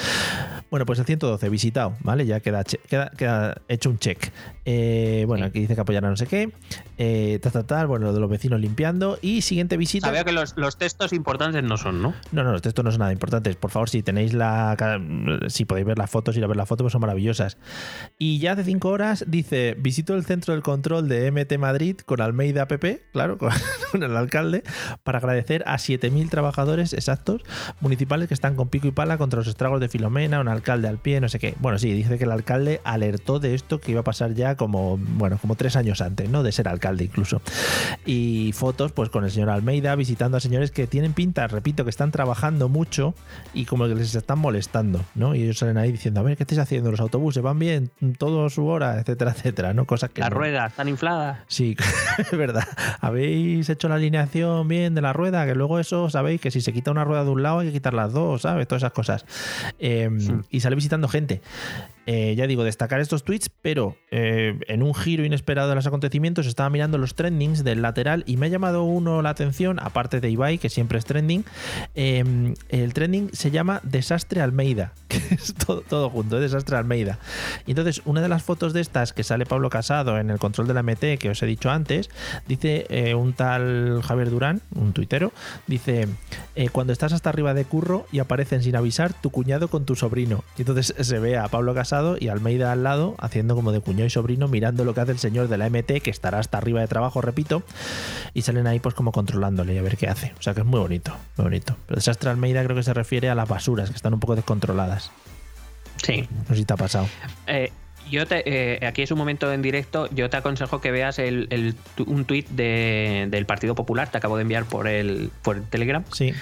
Bueno, 0.71 0.85
pues 0.85 0.99
el 0.99 1.07
112, 1.07 1.49
visitado, 1.49 1.95
¿vale? 2.01 2.27
Ya 2.27 2.41
queda, 2.41 2.65
che- 2.65 2.81
queda, 2.87 3.11
queda 3.17 3.63
hecho 3.69 3.89
un 3.89 3.99
check. 3.99 4.31
Eh, 4.67 5.25
bueno, 5.27 5.47
aquí 5.47 5.61
dice 5.61 5.75
que 5.75 5.81
apoyará 5.81 6.11
no 6.11 6.17
sé 6.17 6.27
qué. 6.27 6.51
Eh, 6.99 7.39
tal, 7.43 7.53
tal, 7.53 7.65
tal, 7.65 7.87
bueno, 7.87 8.07
lo 8.07 8.13
de 8.13 8.21
los 8.21 8.29
vecinos 8.29 8.61
limpiando. 8.61 9.19
Y 9.23 9.41
siguiente 9.43 9.77
visita. 9.77 10.09
Sabía 10.09 10.25
que 10.25 10.33
los, 10.33 10.57
los 10.57 10.77
textos 10.77 11.13
importantes 11.13 11.63
no 11.63 11.77
son, 11.77 12.03
¿no? 12.03 12.15
No, 12.33 12.43
no, 12.45 12.53
los 12.53 12.61
textos 12.63 12.85
no 12.85 12.91
son 12.91 13.01
nada 13.01 13.13
importantes. 13.13 13.54
Por 13.57 13.71
favor, 13.71 13.89
si 13.89 14.03
tenéis 14.03 14.33
la. 14.33 14.77
Si 15.49 15.65
podéis 15.65 15.87
ver 15.87 15.99
las 15.99 16.11
fotos, 16.11 16.37
ir 16.37 16.45
a 16.45 16.47
ver 16.47 16.57
las 16.57 16.69
fotos, 16.69 16.85
pues 16.85 16.93
son 16.93 17.01
maravillosas. 17.01 17.59
Y 18.19 18.39
ya 18.39 18.53
hace 18.53 18.65
cinco 18.65 18.91
horas 18.91 19.25
dice: 19.29 19.77
Visito 19.79 20.15
el 20.15 20.25
centro 20.25 20.55
del 20.55 20.63
control 20.63 21.09
de 21.09 21.31
MT 21.31 21.59
Madrid 21.59 21.97
con 21.99 22.21
Almeida 22.21 22.67
PP, 22.67 23.03
claro, 23.13 23.39
con 23.93 24.03
el 24.03 24.17
alcalde, 24.17 24.63
para 25.03 25.19
agradecer 25.19 25.63
a 25.67 25.77
7.000 25.77 26.29
trabajadores 26.29 26.93
exactos 26.93 27.43
municipales 27.81 28.29
que 28.29 28.35
están 28.35 28.57
con 28.57 28.69
pico 28.69 28.87
y 28.87 28.91
pala 28.91 29.19
contra 29.19 29.39
los 29.39 29.49
estragos 29.49 29.81
de 29.81 29.89
Filomena, 29.89 30.41
un 30.41 30.49
alcalde 30.49 30.89
al 30.89 30.99
pie, 30.99 31.21
no 31.21 31.29
sé 31.29 31.39
qué. 31.39 31.55
Bueno, 31.61 31.79
sí, 31.79 31.93
dice 31.93 32.19
que 32.19 32.25
el 32.25 32.33
alcalde 32.33 32.81
alertó 32.85 33.39
de 33.39 33.55
esto 33.55 33.81
que 33.81 33.93
iba 33.93 34.01
a 34.01 34.05
pasar 34.05 34.35
ya 34.35 34.57
como, 34.57 34.99
bueno, 34.99 35.39
como 35.41 35.55
tres 35.55 35.77
años 35.77 36.01
antes, 36.01 36.29
¿no? 36.29 36.43
De 36.43 36.53
ser 36.53 36.69
alcalde 36.69 37.05
incluso. 37.05 37.41
Y 38.05 38.53
fotos, 38.53 38.93
pues 38.93 39.11
con 39.11 39.25
el 39.25 39.31
señor 39.31 39.51
Almeida 39.51 39.95
visitando 39.95 40.37
a 40.37 40.41
señores 40.41 40.71
que 40.71 40.87
tienen 40.87 41.13
pinta, 41.13 41.47
repito, 41.47 41.85
que 41.85 41.91
están 41.91 42.11
trabajando 42.11 42.69
mucho 42.69 43.15
y 43.53 43.65
como 43.67 43.87
que 43.87 43.95
les 43.95 44.15
están 44.15 44.39
molestando, 44.39 45.01
¿no? 45.15 45.35
Y 45.35 45.43
ellos 45.43 45.59
salen 45.59 45.77
ahí 45.79 45.93
diciendo, 45.93 46.21
a 46.21 46.23
ver, 46.23 46.37
¿qué 46.37 46.43
estáis 46.45 46.59
haciendo? 46.61 46.91
¿Los 46.91 47.01
autobuses 47.01 47.43
van 47.43 47.59
bien? 47.59 47.91
¿Todo 48.19 48.49
su 48.51 48.67
hora? 48.67 48.99
Etcétera, 49.01 49.33
etcétera, 49.33 49.75
¿no? 49.75 49.85
Cosas 49.87 50.11
que... 50.11 50.21
Las 50.21 50.31
no- 50.31 50.37
ruedas 50.37 50.71
están 50.73 50.89
infladas. 50.89 51.39
Sí, 51.47 51.77
es 52.19 52.31
verdad. 52.37 52.65
Habéis 53.01 53.69
hecho 53.69 53.89
la 53.89 53.97
alineación 53.97 54.67
bien 54.69 54.95
de 54.95 55.03
la 55.03 55.13
rueda, 55.13 55.45
que 55.47 55.55
luego 55.55 55.79
eso, 55.79 56.09
sabéis 56.11 56.41
que 56.41 56.51
si 56.51 56.61
se 56.61 56.73
quita 56.73 56.91
una 56.91 57.05
rueda 57.05 57.25
de 57.25 57.31
un 57.31 57.43
lado 57.43 57.59
hay 57.61 57.67
que 57.69 57.73
quitar 57.75 57.95
las 57.95 58.13
dos, 58.13 58.43
¿sabes? 58.43 58.67
Todas 58.67 58.83
esas 58.83 58.93
cosas. 58.93 59.25
Eh, 59.79 60.09
Y 60.51 60.61
sale 60.61 60.77
visitando 60.77 61.09
gente. 61.09 61.43
Eh, 62.07 62.35
ya 62.37 62.47
digo, 62.47 62.65
destacar 62.65 63.01
estos 63.01 63.25
tweets, 63.25 63.49
pero 63.49 63.97
eh, 64.11 64.59
en 64.69 64.83
un 64.83 64.95
giro 64.95 65.25
inesperado 65.25 65.69
de 65.71 65.75
los 65.75 65.87
acontecimientos 65.87 66.47
estaba 66.47 66.69
mirando 66.69 66.99
los 66.99 67.15
trendings 67.15 67.65
del 67.65 67.81
lateral 67.81 68.25
y 68.27 68.37
me 68.37 68.47
ha 68.47 68.49
llamado 68.51 68.85
uno 68.85 69.23
la 69.23 69.31
atención, 69.31 69.79
aparte 69.81 70.21
de 70.21 70.31
Ibai, 70.31 70.59
que 70.59 70.69
siempre 70.69 70.99
es 70.99 71.07
trending. 71.07 71.45
eh, 71.95 72.55
el 72.69 72.93
trending 72.93 73.31
se 73.33 73.51
llama 73.51 73.81
Desastre 73.85 74.43
Almeida, 74.43 74.93
que 75.09 75.17
es 75.31 75.55
todo, 75.55 75.81
todo 75.81 76.11
junto, 76.11 76.37
¿eh? 76.37 76.41
Desastre 76.41 76.77
Almeida. 76.77 77.19
Y 77.67 77.71
entonces, 77.71 78.03
una 78.05 78.21
de 78.21 78.29
las 78.29 78.43
fotos 78.43 78.73
de 78.75 78.81
estas 78.81 79.13
que 79.13 79.25
sale 79.25 79.47
Pablo 79.47 79.71
Casado 79.71 80.19
en 80.19 80.31
el 80.31 80.39
control 80.39 80.67
de 80.67 80.75
la 80.75 80.83
MT, 80.83 81.19
que 81.19 81.31
os 81.31 81.43
he 81.43 81.47
dicho 81.47 81.71
antes, 81.71 82.11
dice 82.47 82.87
un 83.15 83.33
tal 83.33 84.03
Javier 84.03 84.31
Durán, 84.31 84.61
un 84.75 84.93
tuitero, 84.93 85.33
dice: 85.67 86.09
Cuando 86.73 86.93
estás 86.93 87.13
hasta 87.13 87.31
arriba 87.31 87.55
de 87.55 87.65
curro 87.65 88.07
y 88.13 88.19
aparecen 88.19 88.63
sin 88.63 88.77
avisar 88.77 89.13
tu 89.15 89.31
cuñado 89.31 89.69
con 89.69 89.85
tu 89.85 89.95
sobrino. 89.95 90.45
Y 90.59 90.63
entonces 90.63 90.95
se 91.01 91.19
ve 91.19 91.39
a 91.39 91.49
Pablo 91.49 91.75
Casado 91.75 91.94
y 92.21 92.29
Almeida 92.29 92.73
al 92.73 92.83
lado, 92.83 93.15
haciendo 93.19 93.55
como 93.55 93.73
de 93.73 93.81
cuñado 93.81 94.07
y 94.07 94.11
sobrino, 94.11 94.49
mirando 94.49 94.85
lo 94.85 94.95
que 94.95 95.01
hace 95.01 95.13
el 95.13 95.19
señor 95.19 95.49
de 95.49 95.59
la 95.59 95.69
MT, 95.71 96.01
que 96.03 96.11
estará 96.11 96.39
hasta 96.39 96.59
arriba 96.59 96.81
de 96.81 96.89
trabajo, 96.89 97.21
repito, 97.21 97.63
y 98.35 98.43
salen 98.43 98.67
ahí 98.67 98.81
pues 98.81 98.95
como 98.95 99.13
controlándole 99.13 99.75
y 99.75 99.79
a 99.79 99.83
ver 99.83 99.97
qué 99.97 100.09
hace. 100.09 100.33
O 100.39 100.43
sea 100.43 100.55
que 100.55 100.61
es 100.61 100.67
muy 100.67 100.81
bonito, 100.81 101.17
muy 101.37 101.45
bonito. 101.45 101.77
Pero 101.87 101.97
desastre 101.97 102.31
Almeida 102.31 102.63
creo 102.65 102.77
que 102.77 102.83
se 102.83 102.95
refiere 102.95 103.29
a 103.31 103.35
las 103.35 103.49
basuras, 103.49 103.91
que 103.91 103.97
están 103.97 104.15
un 104.15 104.21
poco 104.21 104.37
descontroladas. 104.37 105.11
Sí. 106.03 106.29
No 106.31 106.45
sé 106.49 106.57
si 106.57 106.65
te 106.65 106.73
ha 106.73 106.77
pasado. 106.77 107.07
Eh, 107.47 107.71
yo 108.11 108.27
te, 108.27 108.43
eh, 108.47 108.87
aquí 108.87 109.01
es 109.03 109.11
un 109.11 109.17
momento 109.19 109.51
en 109.53 109.63
directo. 109.63 110.09
Yo 110.15 110.29
te 110.29 110.37
aconsejo 110.37 110.81
que 110.81 110.91
veas 110.91 111.19
el, 111.19 111.75
un 112.07 112.25
tuit 112.27 112.49
de- 112.51 113.27
del 113.31 113.47
Partido 113.47 113.75
Popular. 113.75 114.11
Te 114.11 114.19
acabo 114.19 114.37
de 114.37 114.43
enviar 114.43 114.65
por 114.67 114.87
el, 114.89 115.31
por 115.43 115.57
el 115.57 115.63
Telegram. 115.63 116.05
Sí. 116.13 116.33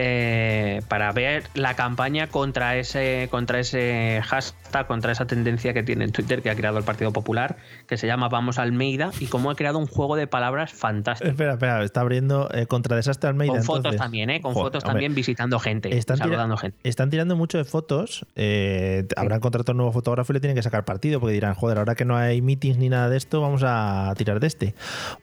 Eh, 0.00 0.82
para 0.88 1.10
ver 1.12 1.44
la 1.54 1.74
campaña 1.74 2.28
contra 2.28 2.76
ese, 2.76 3.28
contra 3.30 3.58
ese 3.60 4.20
hashtag, 4.24 4.86
contra 4.86 5.12
esa 5.12 5.26
tendencia 5.26 5.74
que 5.74 5.82
tiene 5.82 6.04
en 6.04 6.12
Twitter 6.12 6.42
que 6.42 6.50
ha 6.50 6.54
creado 6.54 6.78
el 6.78 6.84
Partido 6.84 7.12
Popular, 7.12 7.56
que 7.86 7.96
se 7.96 8.06
llama 8.06 8.28
Vamos 8.28 8.58
Almeida, 8.58 9.10
y 9.20 9.26
cómo 9.26 9.50
ha 9.50 9.54
creado 9.56 9.78
un 9.78 9.86
juego 9.86 10.16
de 10.16 10.26
palabras 10.26 10.72
fantástico. 10.72 11.30
Espera, 11.30 11.52
espera, 11.54 11.82
está 11.82 12.00
abriendo 12.00 12.48
eh, 12.54 12.66
contra 12.66 12.96
Desastre 12.96 13.28
Almeida. 13.30 13.54
Con 13.54 13.62
fotos 13.64 13.78
entonces. 13.78 14.00
también, 14.00 14.30
¿eh? 14.30 14.40
Con 14.40 14.54
Joder, 14.54 14.66
fotos 14.66 14.84
hombre, 14.84 14.92
también 14.94 15.14
visitando 15.14 15.58
gente, 15.58 15.96
Están, 15.96 16.16
tira- 16.16 16.24
saludando 16.26 16.56
gente. 16.56 16.78
están 16.84 17.10
tirando 17.10 17.36
mucho 17.36 17.58
de 17.58 17.64
fotos. 17.64 18.24
eh, 18.36 19.06
habrán 19.16 19.40
contratado 19.40 19.72
un 19.72 19.78
nuevo 19.78 19.92
fotógrafo 19.92 20.32
y 20.32 20.34
le 20.34 20.40
tienen 20.40 20.56
que 20.56 20.62
sacar 20.62 20.84
partido 20.84 21.20
porque 21.20 21.34
dirán, 21.34 21.54
joder, 21.54 21.78
ahora 21.78 21.94
que 21.94 22.04
no 22.04 22.16
hay 22.16 22.40
meetings 22.42 22.78
ni 22.78 22.88
nada 22.88 23.08
de 23.08 23.16
esto, 23.16 23.40
vamos 23.40 23.62
a 23.64 24.12
tirar 24.16 24.40
de 24.40 24.46
este. 24.46 24.74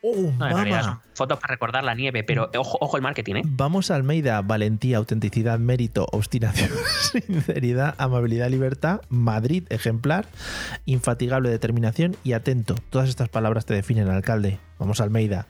¡Oh, 0.01 0.13
No, 0.38 0.49
mama! 0.49 1.01
Fotos 1.15 1.39
para 1.39 1.54
recordar 1.54 1.84
la 1.84 1.95
nieve, 1.95 2.23
pero 2.23 2.49
ojo, 2.58 2.78
ojo 2.82 2.97
el 2.97 3.04
marketing, 3.04 3.36
¿eh? 3.36 3.41
Vamos 3.45 3.89
a 3.89 3.95
Almeida, 3.95 4.41
valentía, 4.41 4.97
autenticidad, 4.97 5.58
mérito, 5.58 6.08
obstinación, 6.12 6.69
sinceridad, 7.12 7.95
amabilidad, 7.97 8.49
libertad, 8.49 9.01
Madrid, 9.10 9.63
ejemplar, 9.69 10.25
infatigable 10.86 11.49
determinación 11.49 12.15
y 12.23 12.34
atento. 12.34 12.75
Todas 12.89 13.10
estas 13.10 13.30
palabras 13.30 13.65
te 13.65 13.73
definen, 13.73 14.10
alcalde. 14.10 14.60
Vamos 14.78 14.99
a 14.99 15.04
Almeida. 15.04 15.47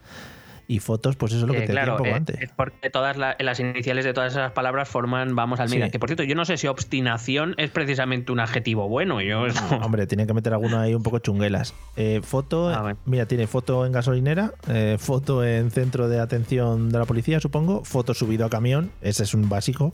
Y 0.67 0.79
fotos, 0.79 1.15
pues 1.15 1.31
eso 1.33 1.41
es 1.41 1.47
lo 1.47 1.53
que 1.53 1.59
Eh, 1.59 1.61
te 1.61 1.67
decía 1.73 1.81
claro, 1.83 1.91
un 1.93 1.97
poco 1.99 2.09
eh, 2.09 2.13
antes. 2.13 2.41
es 2.41 2.49
porque 2.55 2.89
todas 2.89 3.17
la- 3.17 3.35
las 3.39 3.59
iniciales 3.59 4.03
de 4.03 4.13
todas 4.13 4.33
esas 4.33 4.51
palabras 4.53 4.89
forman 4.89 5.35
vamos 5.35 5.59
al 5.59 5.69
Sí. 5.69 5.79
Que 5.91 5.99
por 5.99 6.09
cierto, 6.09 6.23
yo 6.23 6.33
no 6.35 6.43
sé 6.45 6.57
si 6.57 6.67
obstinación 6.67 7.53
es 7.57 7.69
precisamente 7.69 8.31
un 8.31 8.39
adjetivo 8.39 8.87
bueno. 8.89 9.21
Yo 9.21 9.43
Hombre, 9.81 10.07
tiene 10.07 10.25
que 10.25 10.33
meter 10.33 10.53
alguno 10.53 10.79
ahí 10.79 10.95
un 10.95 11.03
poco 11.03 11.19
chunguelas. 11.19 11.73
Eh, 11.97 12.21
foto, 12.23 12.69
Ah, 12.69 12.95
mira, 13.05 13.25
tiene 13.27 13.45
foto 13.47 13.85
en 13.85 13.91
gasolinera, 13.91 14.53
eh, 14.67 14.97
foto 14.99 15.43
en 15.43 15.69
centro 15.71 16.07
de 16.09 16.19
atención 16.19 16.89
de 16.89 16.97
la 16.99 17.05
policía, 17.05 17.39
supongo, 17.39 17.83
foto 17.83 18.13
subido 18.13 18.45
a 18.45 18.49
camión, 18.49 18.89
ese 19.01 19.23
es 19.23 19.33
un 19.33 19.47
básico, 19.49 19.93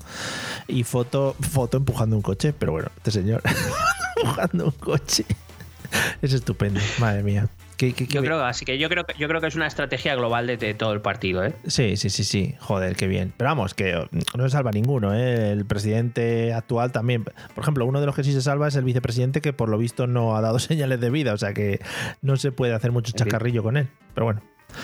y 0.67 0.83
foto, 0.83 1.35
foto 1.39 1.77
empujando 1.77 2.15
un 2.15 2.21
coche, 2.21 2.53
pero 2.57 2.71
bueno, 2.71 2.89
este 2.97 3.11
señor 3.11 3.41
empujando 4.17 4.65
un 4.65 4.71
coche. 4.71 5.25
Es 6.21 6.31
estupendo, 6.33 6.79
madre 6.99 7.23
mía. 7.23 7.49
Qué- 7.81 7.93
qué- 7.93 8.05
qué 8.05 8.13
Yo 8.13 8.21
bien. 8.21 8.33
creo, 8.33 8.45
así 8.45 8.63
que 8.63 8.77
yo 8.77 8.89
creo 8.89 9.05
que 9.05 9.15
yo 9.17 9.27
creo 9.27 9.41
que 9.41 9.47
es 9.47 9.55
una 9.55 9.65
estrategia 9.65 10.13
global 10.13 10.45
de, 10.45 10.55
de 10.57 10.75
todo 10.75 10.93
el 10.93 11.01
partido, 11.01 11.43
¿eh? 11.43 11.55
Sí, 11.65 11.97
sí, 11.97 12.11
sí, 12.11 12.23
sí. 12.23 12.53
Joder, 12.59 12.95
qué 12.95 13.07
bien. 13.07 13.33
Pero 13.37 13.49
vamos, 13.49 13.73
que 13.73 14.07
no 14.37 14.43
se 14.43 14.49
salva 14.51 14.69
ninguno, 14.71 15.15
¿eh? 15.15 15.51
El 15.51 15.65
presidente 15.65 16.53
actual 16.53 16.91
también. 16.91 17.23
Por 17.23 17.63
ejemplo, 17.63 17.87
uno 17.87 17.99
de 17.99 18.05
los 18.05 18.15
que 18.15 18.23
sí 18.23 18.33
se 18.33 18.41
salva 18.43 18.67
es 18.67 18.75
el 18.75 18.83
vicepresidente 18.83 19.41
que 19.41 19.51
por 19.51 19.67
lo 19.67 19.79
visto 19.79 20.05
no 20.05 20.35
ha 20.37 20.41
dado 20.41 20.59
señales 20.59 20.99
de 20.99 21.09
vida. 21.09 21.33
O 21.33 21.37
sea 21.37 21.53
que 21.53 21.79
no 22.21 22.35
se 22.37 22.51
puede 22.51 22.73
hacer 22.75 22.91
mucho 22.91 23.13
chacarrillo 23.13 23.63
con 23.63 23.77
él. 23.77 23.87
Pero 24.13 24.25
bueno. 24.25 24.41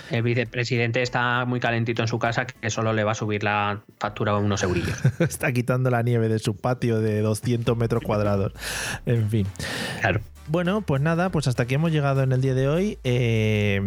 El 0.09 0.23
vicepresidente 0.23 1.03
está 1.03 1.45
muy 1.45 1.59
calentito 1.59 2.01
en 2.01 2.07
su 2.07 2.17
casa, 2.17 2.45
que 2.47 2.69
solo 2.71 2.93
le 2.93 3.03
va 3.03 3.11
a 3.11 3.15
subir 3.15 3.43
la 3.43 3.83
factura 3.99 4.31
a 4.31 4.37
unos 4.37 4.63
eurillos. 4.63 4.97
Está 5.19 5.53
quitando 5.53 5.89
la 5.89 6.01
nieve 6.01 6.27
de 6.29 6.39
su 6.39 6.57
patio 6.57 6.99
de 6.99 7.21
200 7.21 7.77
metros 7.77 8.01
cuadrados. 8.03 8.51
En 9.05 9.29
fin. 9.29 9.47
Claro. 10.01 10.19
Bueno, 10.47 10.81
pues 10.81 11.01
nada, 11.01 11.29
pues 11.29 11.47
hasta 11.47 11.63
aquí 11.63 11.75
hemos 11.75 11.91
llegado 11.91 12.23
en 12.23 12.31
el 12.31 12.41
día 12.41 12.53
de 12.53 12.67
hoy. 12.69 12.97
Eh, 13.03 13.81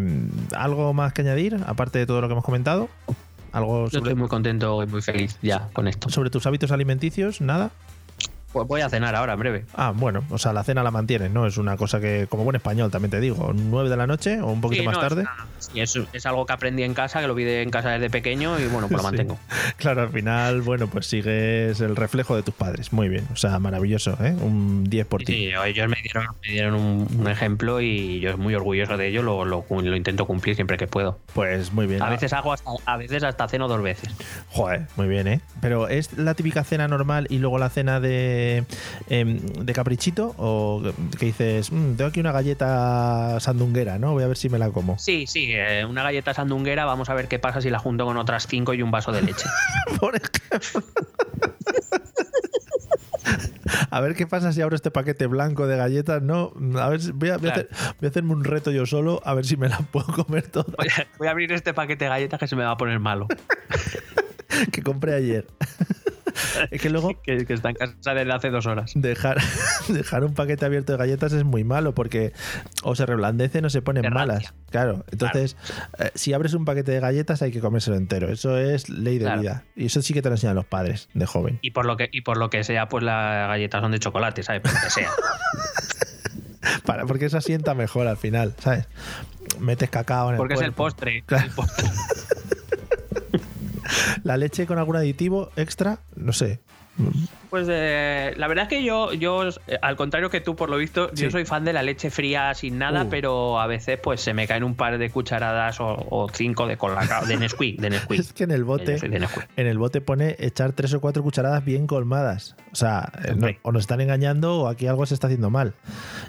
¿Algo 0.54 0.92
más 0.92 1.12
que 1.12 1.22
añadir, 1.22 1.58
aparte 1.66 1.98
de 1.98 2.06
todo 2.06 2.20
lo 2.20 2.28
que 2.28 2.32
hemos 2.32 2.44
comentado? 2.44 2.88
¿Algo 3.52 3.84
Yo 3.86 3.90
sobre, 3.90 4.10
estoy 4.10 4.14
muy 4.14 4.28
contento 4.28 4.82
y 4.82 4.86
muy 4.86 5.02
feliz 5.02 5.36
ya 5.42 5.68
con 5.72 5.88
esto. 5.88 6.08
sobre 6.10 6.30
tus 6.30 6.46
hábitos 6.46 6.70
alimenticios? 6.70 7.40
¿Nada? 7.40 7.70
Pues 8.52 8.66
voy 8.66 8.80
a 8.80 8.88
cenar 8.88 9.14
ahora, 9.14 9.34
en 9.34 9.38
breve. 9.38 9.64
Ah, 9.74 9.92
bueno, 9.94 10.24
o 10.30 10.38
sea, 10.38 10.52
la 10.52 10.64
cena 10.64 10.82
la 10.82 10.90
mantienes, 10.90 11.30
¿no? 11.30 11.46
Es 11.46 11.56
una 11.56 11.76
cosa 11.76 12.00
que, 12.00 12.26
como 12.28 12.42
buen 12.44 12.56
español, 12.56 12.90
también 12.90 13.10
te 13.10 13.20
digo, 13.20 13.52
9 13.54 13.88
de 13.88 13.96
la 13.96 14.06
noche 14.08 14.40
o 14.40 14.48
un 14.48 14.60
poquito 14.60 14.82
Sí, 14.82 14.86
más 14.86 14.96
no, 14.96 15.00
tarde. 15.00 15.24
Es, 15.58 15.66
sí, 15.66 15.80
es- 15.80 16.08
es 16.12 16.26
algo 16.26 16.46
que 16.46 16.52
aprendí 16.52 16.82
en 16.82 16.92
casa, 16.94 17.20
que 17.20 17.28
lo 17.28 17.34
vi 17.34 17.44
de- 17.44 17.62
en 17.62 17.70
casa 17.70 17.90
desde 17.90 18.10
pequeño 18.10 18.58
y 18.58 18.66
bueno, 18.66 18.88
pues 18.88 18.92
lo 18.92 18.98
Sí. 19.00 19.04
mantengo. 19.04 19.38
Claro, 19.76 20.02
al 20.02 20.10
final, 20.10 20.62
bueno, 20.62 20.88
pues 20.88 21.06
sigues 21.06 21.80
el 21.80 21.96
reflejo 21.96 22.34
de 22.36 22.42
tus 22.42 22.52
padres. 22.54 22.92
Muy 22.92 23.08
bien, 23.08 23.26
o 23.32 23.36
sea, 23.36 23.58
maravilloso, 23.60 24.18
¿eh? 24.22 24.34
Un 24.40 24.84
10 24.84 25.06
por 25.06 25.22
ti. 25.22 25.32
sí, 25.32 25.44
ellos 25.64 25.88
me 25.88 25.96
dieron, 26.02 26.26
me 26.44 26.52
dieron 26.52 26.74
un, 26.74 27.06
un 27.20 27.28
ejemplo 27.28 27.80
y 27.80 28.20
yo 28.20 28.36
muy 28.36 28.54
orgulloso 28.54 28.96
de 28.96 29.06
ello, 29.08 29.22
lo, 29.22 29.44
lo- 29.44 29.64
lo 29.70 29.96
intento 29.96 30.26
cumplir 30.26 30.56
siempre 30.56 30.76
que 30.76 30.86
puedo. 30.88 31.18
Pues 31.34 31.72
muy 31.72 31.86
bien. 31.86 32.02
A 32.02 32.10
veces 32.10 32.32
hago 32.32 32.52
hasta, 32.52 32.70
a 32.84 32.96
veces 32.96 33.22
hasta 33.22 33.48
ceno 33.48 33.68
dos 33.68 33.80
veces. 33.82 34.12
Joder, 34.48 34.86
muy 34.96 35.06
bien, 35.08 35.28
¿eh? 35.28 35.40
Pero 35.60 35.88
¿es 35.88 36.18
la 36.18 36.34
típica 36.34 36.64
cena 36.64 36.88
normal 36.88 37.26
y 37.30 37.38
luego 37.38 37.58
la 37.58 37.70
cena 37.70 38.00
de, 38.00 38.39
em, 39.08 39.38
de 39.38 39.72
caprichito? 39.72 40.34
¿O 40.38 40.82
que 41.18 41.26
dices, 41.26 41.70
"Mm, 41.72 41.94
tengo 41.96 42.08
aquí 42.08 42.20
una 42.20 42.32
galleta 42.32 43.38
sandunguera, 43.40 43.98
¿no? 43.98 44.12
Voy 44.12 44.22
a 44.24 44.26
ver 44.28 44.36
si 44.36 44.48
me 44.48 44.58
la 44.58 44.70
como. 44.70 44.98
Sí, 44.98 45.26
sí, 45.26 45.48
eh, 45.50 45.84
una 45.84 46.02
galleta 46.02 46.34
sandunguera, 46.34 46.84
vamos 46.84 47.08
a 47.10 47.14
ver 47.14 47.28
qué 47.28 47.38
pasa 47.38 47.60
si 47.60 47.70
la 47.70 47.78
junto 47.78 48.04
con 48.04 48.16
otras 48.16 48.46
cinco 48.46 48.74
y 48.74 48.82
un 48.82 48.90
vaso 48.90 49.12
de 49.12 49.22
leche. 49.22 49.46
Por 50.00 50.14
ejemplo. 50.16 50.82
A 53.90 54.00
ver 54.00 54.14
qué 54.14 54.26
pasa 54.26 54.52
si 54.52 54.60
abro 54.62 54.76
este 54.76 54.90
paquete 54.90 55.26
blanco 55.26 55.66
de 55.66 55.76
galletas, 55.76 56.22
¿no? 56.22 56.52
A 56.78 56.88
ver, 56.88 57.00
voy 57.14 57.30
a, 57.30 57.36
voy 57.38 57.48
a 57.50 57.52
Claro. 57.52 57.68
hacer- 57.70 57.94
voy 58.00 58.06
a 58.06 58.10
hacerme 58.10 58.32
un 58.32 58.44
reto 58.44 58.70
yo 58.70 58.86
solo, 58.86 59.20
a 59.24 59.34
ver 59.34 59.44
si 59.46 59.56
me 59.56 59.68
la 59.68 59.78
puedo 59.78 60.06
comer 60.06 60.48
toda 60.48 60.74
Voy 60.78 60.88
a, 60.88 61.06
voy 61.18 61.28
a 61.28 61.30
abrir 61.30 61.52
este 61.52 61.74
paquete 61.74 62.04
de 62.04 62.08
galletas 62.08 62.38
que 62.40 62.46
se 62.48 62.56
me 62.56 62.64
va 62.64 62.72
a 62.72 62.76
poner 62.76 62.98
malo. 63.00 63.26
que 64.72 64.82
compré 64.82 65.14
ayer. 65.14 65.46
Es 66.70 66.80
que 66.80 66.90
luego 66.90 67.10
Que, 67.22 67.44
que 67.46 67.52
está 67.54 67.70
en 67.70 67.76
casa 67.76 68.14
desde 68.14 68.32
hace 68.32 68.50
dos 68.50 68.66
horas. 68.66 68.92
dejar, 68.94 69.38
dejar 69.88 70.24
un 70.24 70.34
paquete 70.34 70.64
abierto 70.64 70.92
de 70.92 70.98
galletas 70.98 71.32
es 71.32 71.44
muy 71.44 71.64
malo 71.64 71.94
porque 71.94 72.32
o 72.82 72.94
se 72.94 73.04
reblandecen 73.06 73.64
o 73.64 73.70
se 73.70 73.82
ponen 73.82 74.12
malas. 74.12 74.42
rancia. 74.44 74.54
Claro, 74.70 75.04
entonces 75.10 75.56
eh, 75.98 76.10
si 76.14 76.32
abres 76.32 76.54
un 76.54 76.64
paquete 76.64 76.92
de 76.92 77.00
galletas 77.00 77.42
hay 77.42 77.50
que 77.52 77.60
comérselo 77.60 77.96
entero. 77.96 78.28
Eso 78.30 78.56
es 78.58 78.88
ley 78.88 79.18
de 79.18 79.24
Claro. 79.26 79.40
vida. 79.42 79.64
Y 79.76 79.86
eso 79.86 80.02
sí 80.02 80.14
que 80.14 80.22
te 80.22 80.28
lo 80.28 80.34
enseñan 80.36 80.56
los 80.56 80.66
padres 80.66 81.08
de 81.14 81.26
joven. 81.26 81.58
Y 81.62 81.72
por 81.72 81.86
lo 81.86 81.96
que, 81.96 82.08
y 82.12 82.20
por 82.22 82.36
lo 82.38 82.50
que 82.50 82.64
sea, 82.64 82.88
pues 82.88 83.04
las 83.04 83.48
galletas 83.48 83.80
son 83.82 83.92
de 83.92 83.98
chocolate, 83.98 84.42
¿sabes? 84.42 84.62
Por 84.62 84.72
lo 84.72 84.80
que 84.80 84.90
sea. 84.90 85.10
Para, 86.84 87.06
porque 87.06 87.24
eso 87.26 87.38
asienta 87.38 87.74
mejor 87.74 88.06
al 88.06 88.16
final, 88.16 88.54
¿sabes? 88.58 88.86
Metes 89.58 89.90
cacao 89.90 90.28
en 90.28 90.34
el 90.34 90.38
Porque 90.38 90.54
es 90.54 90.60
el 90.60 90.72
postre. 90.72 91.22
Claro. 91.26 91.44
el 91.46 91.50
postre. 91.52 91.86
La 94.24 94.36
leche 94.36 94.66
con 94.66 94.78
algún 94.78 94.96
aditivo 94.96 95.50
extra, 95.56 96.00
no 96.16 96.32
sé. 96.32 96.60
Pues 97.50 97.66
eh, 97.70 98.32
la 98.36 98.46
verdad 98.48 98.64
es 98.64 98.68
que 98.68 98.84
yo, 98.84 99.12
yo 99.12 99.48
eh, 99.66 99.78
al 99.82 99.96
contrario 99.96 100.30
que 100.30 100.40
tú, 100.40 100.54
por 100.56 100.70
lo 100.70 100.76
visto, 100.76 101.10
Sí. 101.14 101.24
yo 101.24 101.30
soy 101.30 101.44
fan 101.44 101.64
de 101.64 101.72
la 101.72 101.82
leche 101.82 102.10
fría 102.10 102.54
sin 102.54 102.78
nada, 102.78 103.04
Uh. 103.04 103.08
pero 103.10 103.60
a 103.60 103.66
veces 103.66 103.98
pues 104.00 104.20
se 104.20 104.32
me 104.34 104.46
caen 104.46 104.62
un 104.64 104.74
par 104.76 104.98
de 104.98 105.10
cucharadas 105.10 105.80
o, 105.80 106.06
o 106.10 106.28
cinco 106.32 106.66
de 106.66 106.76
colacao, 106.76 107.26
de 107.26 107.36
Nesquik, 107.36 107.80
de 107.80 107.90
Nesquik. 107.90 108.20
Es 108.20 108.32
que 108.32 108.44
en 108.44 108.52
el 108.52 108.64
bote, 108.64 108.98
en 109.56 109.66
el 109.66 109.78
bote 109.78 110.00
pone 110.00 110.36
echar 110.38 110.72
tres 110.72 110.94
o 110.94 111.00
cuatro 111.00 111.22
cucharadas 111.22 111.64
bien 111.64 111.86
colmadas. 111.86 112.54
O 112.72 112.76
sea, 112.76 113.10
eh, 113.24 113.34
no- 113.36 113.48
o 113.62 113.72
nos 113.72 113.80
están 113.82 114.00
engañando 114.00 114.60
o 114.60 114.68
aquí 114.68 114.86
algo 114.86 115.04
se 115.06 115.14
está 115.14 115.26
haciendo 115.26 115.50
mal. 115.50 115.74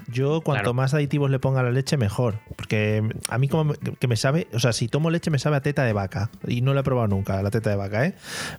Yo 0.08 0.40
cuanto 0.40 0.62
Claro. 0.64 0.74
más 0.74 0.92
aditivos 0.94 1.30
le 1.30 1.38
ponga 1.38 1.60
a 1.60 1.62
la 1.62 1.70
leche, 1.70 1.96
mejor. 1.96 2.40
Porque 2.56 3.02
a 3.28 3.38
mí 3.38 3.48
como 3.48 3.74
que 3.74 4.08
me 4.08 4.16
sabe, 4.16 4.48
o 4.52 4.58
sea, 4.58 4.72
si 4.72 4.88
tomo 4.88 5.10
leche 5.10 5.30
me 5.30 5.38
sabe 5.38 5.56
a 5.56 5.60
teta 5.60 5.84
de 5.84 5.92
vaca. 5.92 6.30
Y 6.46 6.62
no 6.62 6.74
la 6.74 6.80
he 6.80 6.82
probado 6.84 7.06
nunca, 7.08 7.40
la 7.42 7.50
teta 7.50 7.70
de 7.70 7.76
vaca, 7.76 8.06
¿eh? 8.06 8.14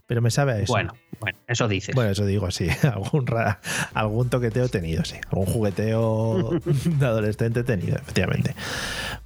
Pero 0.07 0.21
me 0.21 0.31
sabe 0.31 0.53
a 0.53 0.59
eso. 0.59 0.71
Bueno, 0.71 0.93
bueno, 1.19 1.37
eso 1.47 1.67
dices. 1.67 1.93
Bueno, 1.93 2.11
eso 2.11 2.25
digo, 2.25 2.49
sí. 2.53 2.67
Algún, 2.83 3.25
ra- 3.27 3.59
algún 3.93 4.29
toqueteo 4.29 4.65
he 4.65 4.69
tenido, 4.69 5.03
sí. 5.05 5.15
Algún 5.31 5.45
jugueteo 5.47 6.51
de 6.99 7.05
adolescente 7.05 7.61
he 7.61 7.63
tenido, 7.63 7.95
efectivamente. 7.97 8.55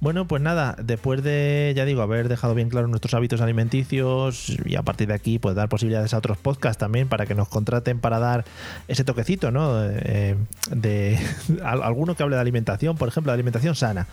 Bueno, 0.00 0.26
pues 0.28 0.40
nada, 0.42 0.76
después 0.82 1.22
de, 1.22 1.72
ya 1.76 1.84
digo, 1.84 2.02
haber 2.02 2.28
dejado 2.28 2.54
bien 2.54 2.68
claros 2.68 2.88
nuestros 2.88 3.14
hábitos 3.14 3.40
alimenticios 3.40 4.56
y 4.64 4.76
a 4.76 4.82
partir 4.82 5.08
de 5.08 5.14
aquí, 5.14 5.38
pues 5.38 5.54
dar 5.56 5.68
posibilidades 5.68 6.14
a 6.14 6.18
otros 6.18 6.38
podcasts 6.38 6.78
también 6.78 7.08
para 7.08 7.26
que 7.26 7.34
nos 7.34 7.48
contraten 7.48 7.98
para 8.00 8.18
dar 8.18 8.44
ese 8.86 9.04
toquecito, 9.04 9.50
¿no? 9.50 9.84
Eh, 9.84 10.36
de 10.70 11.18
al- 11.64 11.82
alguno 11.82 12.14
que 12.14 12.22
hable 12.22 12.36
de 12.36 12.40
alimentación, 12.42 12.96
por 12.96 13.08
ejemplo, 13.08 13.32
de 13.32 13.34
alimentación 13.34 13.74
sana. 13.74 14.06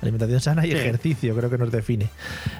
Alimentación 0.00 0.40
sana 0.40 0.66
y 0.66 0.70
Sí. 0.70 0.76
ejercicio, 0.78 1.36
creo 1.36 1.50
que 1.50 1.58
nos 1.58 1.70
define. 1.70 2.08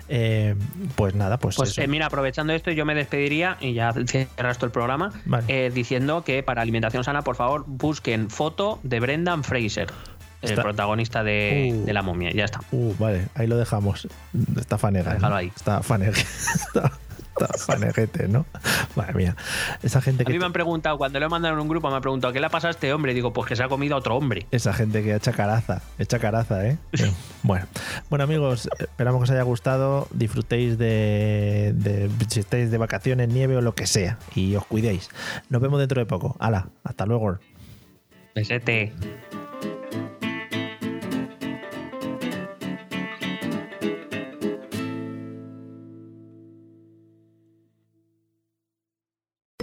Eh, 0.09 0.55
pues 0.97 1.15
nada, 1.15 1.39
pues, 1.39 1.57
Pues 1.57 1.71
eso. 1.71 1.81
eh, 1.83 1.87
mira, 1.89 2.07
aprovechando 2.07 2.53
esto, 2.53 2.71
yo 2.71 2.85
me 2.85 2.95
despediría 2.95 3.57
y 3.61 3.73
ya 3.75 3.93
cierras 4.07 4.59
todo 4.59 4.67
el 4.67 4.73
programa 4.73 5.13
Vale. 5.25 5.45
eh, 5.49 5.71
diciendo 6.03 6.25
que 6.25 6.43
para 6.43 6.63
alimentación 6.63 7.05
sana, 7.05 7.23
por 7.23 7.37
favor, 7.37 7.65
busquen 7.67 8.29
foto 8.29 8.81
de 8.83 8.99
Brendan 9.01 9.45
Fraser, 9.45 9.89
Está- 10.41 10.55
el 10.55 10.61
protagonista 10.63 11.23
de, 11.23 11.71
Uh. 11.73 11.85
de 11.87 11.93
la 11.93 12.03
momia. 12.03 12.33
Ya 12.33 12.45
está. 12.45 12.61
Uh, 12.73 12.95
vale, 12.99 13.29
ahí 13.35 13.47
lo 13.47 13.57
dejamos. 13.57 14.09
Está 14.59 14.79
fanega. 14.79 15.15
Déjalo 15.15 15.31
¿no? 15.35 15.37
ahí. 15.37 15.53
Está 15.55 15.83
fanega. 15.83 16.13
Está, 16.67 16.93
faneguete, 17.67 18.29
¿no? 18.29 18.47
Madre 18.97 19.15
mía. 19.15 19.37
Esa 19.83 20.01
gente 20.01 20.23
A 20.23 20.27
mí 20.27 20.33
que. 20.35 20.39
me 20.39 20.47
han 20.47 20.53
preguntado, 20.53 20.99
cuando 20.99 21.19
lo 21.21 21.27
he 21.27 21.29
mandado 21.29 21.55
en 21.55 21.61
un 21.61 21.69
grupo, 21.69 21.89
me 21.91 21.97
han 21.97 22.03
preguntado, 22.03 22.33
¿qué 22.33 22.41
le 22.41 22.51
pasa 22.51 22.69
a 22.69 22.71
este 22.71 22.93
hombre? 22.93 23.15
Digo, 23.15 23.33
pues 23.33 23.49
que 23.49 23.57
se 23.57 23.63
ha 23.63 23.69
comido 23.69 23.95
a 23.95 23.99
otro 23.99 24.17
hombre. 24.17 24.47
Esa 24.51 24.73
gente 24.73 25.03
que 25.03 25.15
echa 25.15 25.33
caraza, 25.33 25.83
echa 25.99 26.19
caraza, 26.19 26.67
¿eh? 26.67 26.79
Bueno, 27.43 27.67
bueno 28.09 28.25
amigos, 28.25 28.69
esperamos 28.79 29.21
que 29.21 29.25
os 29.25 29.31
haya 29.31 29.43
gustado, 29.43 30.07
disfrutéis 30.13 30.79
de, 30.79 31.73
de 31.75 32.09
si 32.29 32.41
estáis 32.41 32.71
de 32.71 32.79
vacaciones, 32.79 33.29
nieve 33.29 33.57
o 33.57 33.61
lo 33.61 33.75
que 33.75 33.87
sea, 33.87 34.19
y 34.35 34.55
os 34.55 34.65
cuidéis. 34.67 35.11
Nos 35.49 35.61
vemos 35.61 35.81
dentro 35.81 36.01
de 36.01 36.07
poco. 36.07 36.37
Hala, 36.39 36.69
hasta 36.85 37.05
luego. 37.07 37.39
Besete. 38.35 38.93